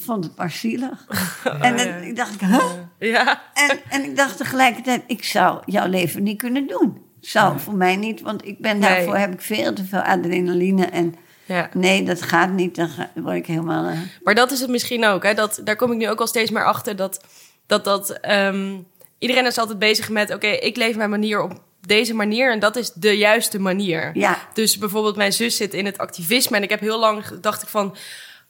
vond, 0.05 0.23
het 0.23 0.37
maar 0.37 0.51
zielig. 0.51 1.05
en 1.61 1.77
dan 1.77 1.87
ik 1.87 2.15
dacht 2.15 2.39
huh? 2.39 2.63
Ja. 2.99 3.41
En, 3.53 3.79
en 3.89 4.03
ik 4.03 4.15
dacht 4.15 4.37
tegelijkertijd, 4.37 5.03
ik 5.07 5.23
zou 5.23 5.61
jouw 5.65 5.87
leven 5.87 6.23
niet 6.23 6.37
kunnen 6.37 6.67
doen. 6.67 7.03
Zou 7.25 7.59
voor 7.59 7.75
mij 7.75 7.95
niet, 7.95 8.21
want 8.21 8.45
ik 8.45 8.59
ben 8.59 8.79
Nee. 8.79 8.89
daarvoor 8.89 9.17
heb 9.17 9.33
ik 9.33 9.41
veel 9.41 9.73
te 9.73 9.85
veel 9.85 9.99
adrenaline. 9.99 10.85
En 10.85 11.15
ja. 11.45 11.69
nee, 11.73 12.03
dat 12.03 12.21
gaat 12.21 12.51
niet. 12.51 12.75
Dan 12.75 12.89
word 13.15 13.35
ik 13.35 13.45
helemaal. 13.45 13.85
eh, 13.87 13.99
Maar 14.23 14.35
dat 14.35 14.51
is 14.51 14.59
het 14.59 14.69
misschien 14.69 15.05
ook. 15.05 15.23
Hè? 15.23 15.33
Dat, 15.33 15.61
daar 15.63 15.75
kom 15.75 15.91
ik 15.91 15.97
nu 15.97 16.09
ook 16.09 16.19
al 16.19 16.27
steeds 16.27 16.51
meer 16.51 16.65
achter. 16.65 16.95
Dat, 16.95 17.23
dat, 17.67 17.83
dat 17.83 18.09
ehm, 18.09 18.77
iedereen 19.19 19.45
is 19.45 19.57
altijd 19.57 19.79
bezig 19.79 20.09
met... 20.09 20.33
oké, 20.33 20.47
ik 20.47 20.75
leef 20.75 20.95
mijn 20.95 21.09
manier 21.09 21.41
op 21.41 21.61
deze 21.81 22.13
manier... 22.13 22.51
en 22.51 22.59
dat 22.59 22.75
is 22.75 22.91
de 22.93 23.17
juiste 23.17 23.59
manier. 23.59 24.11
ja, 24.13 24.37
Dus 24.53 24.77
bijvoorbeeld 24.77 25.15
mijn 25.15 25.33
zus 25.33 25.57
zit 25.57 25.73
in 25.73 25.85
het 25.85 25.97
activisme... 25.97 26.57
en 26.57 26.63
ik 26.63 26.69
heb 26.69 26.79
heel 26.79 26.99
lang 26.99 27.27
gedacht 27.27 27.61
ik 27.61 27.67
van... 27.67 27.95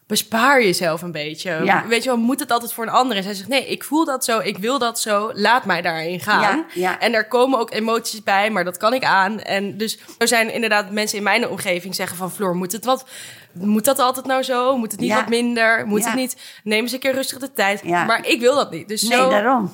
bespaar 0.07 0.63
jezelf 0.63 1.01
een 1.01 1.11
beetje. 1.11 1.61
Ja. 1.63 1.87
Weet 1.87 2.03
je 2.03 2.09
wel, 2.09 2.17
moet 2.17 2.39
het 2.39 2.51
altijd 2.51 2.73
voor 2.73 2.83
een 2.83 2.91
ander? 2.91 3.17
En 3.17 3.23
zij 3.23 3.33
zegt, 3.33 3.49
nee, 3.49 3.67
ik 3.67 3.83
voel 3.83 4.05
dat 4.05 4.25
zo, 4.25 4.39
ik 4.39 4.57
wil 4.57 4.79
dat 4.79 4.99
zo... 4.99 5.31
laat 5.33 5.65
mij 5.65 5.81
daarin 5.81 6.19
gaan. 6.19 6.41
Ja, 6.41 6.65
ja. 6.73 6.99
En 6.99 7.11
daar 7.11 7.27
komen 7.27 7.59
ook 7.59 7.73
emoties 7.73 8.23
bij, 8.23 8.51
maar 8.51 8.63
dat 8.63 8.77
kan 8.77 8.93
ik 8.93 9.03
aan. 9.03 9.39
En 9.39 9.77
dus 9.77 9.99
er 10.17 10.27
zijn 10.27 10.53
inderdaad 10.53 10.91
mensen 10.91 11.17
in 11.17 11.23
mijn 11.23 11.49
omgeving 11.49 11.95
zeggen 11.95 12.17
van... 12.17 12.31
Floor, 12.31 12.55
moet 12.55 12.71
het 12.71 12.85
wat... 12.85 13.05
Moet 13.51 13.85
dat 13.85 13.99
altijd 13.99 14.25
nou 14.25 14.43
zo? 14.43 14.77
Moet 14.77 14.91
het 14.91 14.99
niet 14.99 15.13
wat 15.13 15.29
minder? 15.29 15.87
Moet 15.87 16.05
het 16.05 16.15
niet... 16.15 16.37
Neem 16.63 16.81
eens 16.81 16.91
een 16.91 16.99
keer 16.99 17.13
rustig 17.13 17.39
de 17.39 17.53
tijd. 17.53 17.83
Maar 17.83 18.27
ik 18.27 18.39
wil 18.39 18.55
dat 18.55 18.71
niet. 18.71 18.87
Dus 18.87 19.01
nee, 19.01 19.17
zo... 19.17 19.29
daarom. 19.29 19.71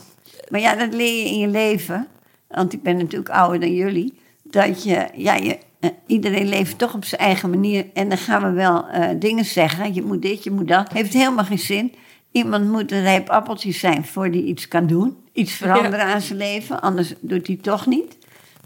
Maar 0.49 0.59
ja, 0.59 0.75
dat 0.75 0.93
leer 0.93 1.17
je 1.17 1.25
in 1.25 1.39
je 1.39 1.47
leven. 1.47 2.07
Want 2.47 2.73
ik 2.73 2.83
ben 2.83 2.97
natuurlijk 2.97 3.29
ouder 3.29 3.59
dan 3.59 3.73
jullie. 3.73 4.19
Dat 4.43 4.83
je, 4.83 5.07
ja, 5.13 5.35
je, 5.35 5.57
iedereen 6.05 6.47
leeft 6.47 6.77
toch 6.77 6.93
op 6.93 7.05
zijn 7.05 7.21
eigen 7.21 7.49
manier. 7.49 7.85
En 7.93 8.09
dan 8.09 8.17
gaan 8.17 8.41
we 8.41 8.51
wel 8.51 8.87
eh, 8.87 9.09
dingen 9.19 9.45
zeggen. 9.45 9.93
Je 9.93 10.01
moet 10.01 10.21
dit, 10.21 10.43
je 10.43 10.51
moet 10.51 10.67
dat. 10.67 10.91
Heeft 10.91 11.13
helemaal 11.13 11.45
geen 11.45 11.59
zin. 11.59 11.93
Iemand 12.31 12.69
moet 12.69 12.91
een 12.91 13.01
rijp 13.01 13.29
appeltje 13.29 13.71
zijn 13.71 14.05
voor 14.05 14.31
die 14.31 14.43
iets 14.43 14.67
kan 14.67 14.87
doen. 14.87 15.17
Iets 15.33 15.51
veranderen 15.51 16.05
aan 16.05 16.21
zijn 16.21 16.37
leven. 16.37 16.81
Anders 16.81 17.13
doet 17.19 17.47
hij 17.47 17.55
toch 17.55 17.85
niet. 17.85 18.17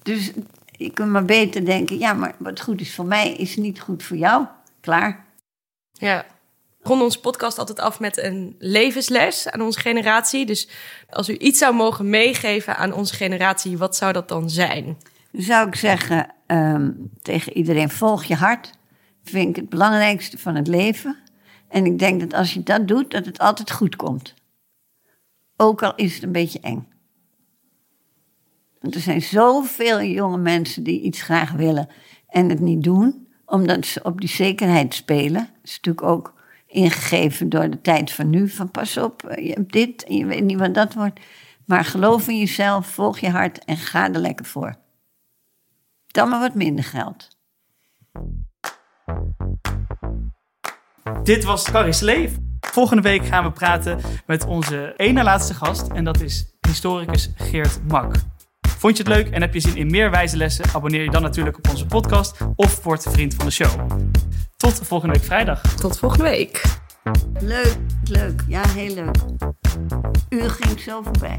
Dus 0.03 0.31
je 0.71 0.89
kunt 0.89 1.09
maar 1.09 1.25
beter 1.25 1.65
denken... 1.65 1.99
ja, 1.99 2.13
maar 2.13 2.35
wat 2.37 2.61
goed 2.61 2.81
is 2.81 2.95
voor 2.95 3.05
mij, 3.05 3.31
is 3.33 3.55
niet 3.55 3.79
goed 3.79 4.03
voor 4.03 4.17
jou. 4.17 4.45
Klaar. 4.81 5.25
Ja. 5.91 6.25
We 6.77 6.87
ronden 6.87 7.05
onze 7.05 7.19
podcast 7.19 7.57
altijd 7.57 7.79
af 7.79 7.99
met 7.99 8.17
een 8.17 8.55
levensles 8.59 9.49
aan 9.49 9.61
onze 9.61 9.79
generatie. 9.79 10.45
Dus 10.45 10.69
als 11.09 11.29
u 11.29 11.37
iets 11.37 11.59
zou 11.59 11.75
mogen 11.75 12.09
meegeven 12.09 12.77
aan 12.77 12.93
onze 12.93 13.13
generatie, 13.13 13.77
wat 13.77 13.95
zou 13.95 14.13
dat 14.13 14.27
dan 14.27 14.49
zijn? 14.49 14.97
Zou 15.37 15.67
ik 15.67 15.75
zeggen 15.75 16.33
ehm, 16.45 16.91
tegen 17.21 17.53
iedereen: 17.57 17.89
volg 17.89 18.23
je 18.23 18.35
hart. 18.35 18.71
Vind 19.23 19.49
ik 19.49 19.55
het 19.55 19.69
belangrijkste 19.69 20.37
van 20.37 20.55
het 20.55 20.67
leven. 20.67 21.17
En 21.69 21.85
ik 21.85 21.99
denk 21.99 22.19
dat 22.19 22.33
als 22.33 22.53
je 22.53 22.63
dat 22.63 22.87
doet, 22.87 23.11
dat 23.11 23.25
het 23.25 23.39
altijd 23.39 23.71
goed 23.71 23.95
komt. 23.95 24.33
Ook 25.57 25.83
al 25.83 25.95
is 25.95 26.13
het 26.13 26.23
een 26.23 26.31
beetje 26.31 26.59
eng. 26.59 26.87
Want 28.79 28.95
er 28.95 29.01
zijn 29.01 29.21
zoveel 29.21 30.01
jonge 30.01 30.37
mensen 30.37 30.83
die 30.83 31.01
iets 31.01 31.21
graag 31.21 31.51
willen 31.51 31.89
en 32.27 32.49
het 32.49 32.59
niet 32.59 32.83
doen, 32.83 33.27
omdat 33.45 33.85
ze 33.85 34.03
op 34.03 34.19
die 34.19 34.29
zekerheid 34.29 34.93
spelen. 34.93 35.41
Dat 35.41 35.63
is 35.63 35.75
natuurlijk 35.75 36.07
ook 36.07 36.33
ingegeven 36.67 37.49
door 37.49 37.69
de 37.69 37.81
tijd 37.81 38.11
van 38.11 38.29
nu: 38.29 38.49
van 38.49 38.71
pas 38.71 38.97
op, 38.97 39.23
eh, 39.23 39.45
je 39.47 39.51
hebt 39.51 39.71
dit 39.71 40.03
en 40.03 40.15
je 40.15 40.25
weet 40.25 40.43
niet 40.43 40.59
wat 40.59 40.73
dat 40.73 40.93
wordt. 40.93 41.19
Maar 41.65 41.85
geloof 41.85 42.27
in 42.27 42.39
jezelf, 42.39 42.87
volg 42.87 43.19
je 43.19 43.29
hart 43.29 43.65
en 43.65 43.77
ga 43.77 44.13
er 44.13 44.19
lekker 44.19 44.45
voor. 44.45 44.83
Dan 46.15 46.29
maar 46.29 46.39
wat 46.39 46.53
minder 46.53 46.83
geld. 46.83 47.27
Dit 51.23 51.43
was 51.43 51.71
Carrie's 51.71 51.99
Leef. 51.99 52.37
Volgende 52.59 53.01
week 53.01 53.25
gaan 53.25 53.43
we 53.43 53.51
praten 53.51 53.99
met 54.25 54.45
onze 54.45 54.93
ene 54.97 55.23
laatste 55.23 55.53
gast. 55.53 55.87
En 55.87 56.03
dat 56.03 56.21
is 56.21 56.57
historicus 56.67 57.31
Geert 57.35 57.79
Mak. 57.87 58.15
Vond 58.67 58.97
je 58.97 59.03
het 59.03 59.11
leuk 59.11 59.29
en 59.29 59.41
heb 59.41 59.53
je 59.53 59.59
zin 59.59 59.75
in 59.75 59.91
meer 59.91 60.11
wijze 60.11 60.37
lessen? 60.37 60.65
Abonneer 60.73 61.03
je 61.03 61.11
dan 61.11 61.21
natuurlijk 61.21 61.57
op 61.57 61.69
onze 61.69 61.85
podcast 61.85 62.37
of 62.55 62.83
word 62.83 63.03
vriend 63.03 63.33
van 63.33 63.45
de 63.45 63.51
show. 63.51 63.89
Tot 64.57 64.73
volgende 64.73 65.13
week 65.13 65.23
vrijdag. 65.23 65.61
Tot 65.61 65.99
volgende 65.99 66.23
week. 66.23 66.63
Leuk, 67.39 67.77
leuk. 68.03 68.43
Ja, 68.47 68.67
heel 68.67 68.93
leuk. 68.93 69.15
U 70.29 70.49
ging 70.49 70.79
zo 70.79 71.01
voorbij. 71.01 71.37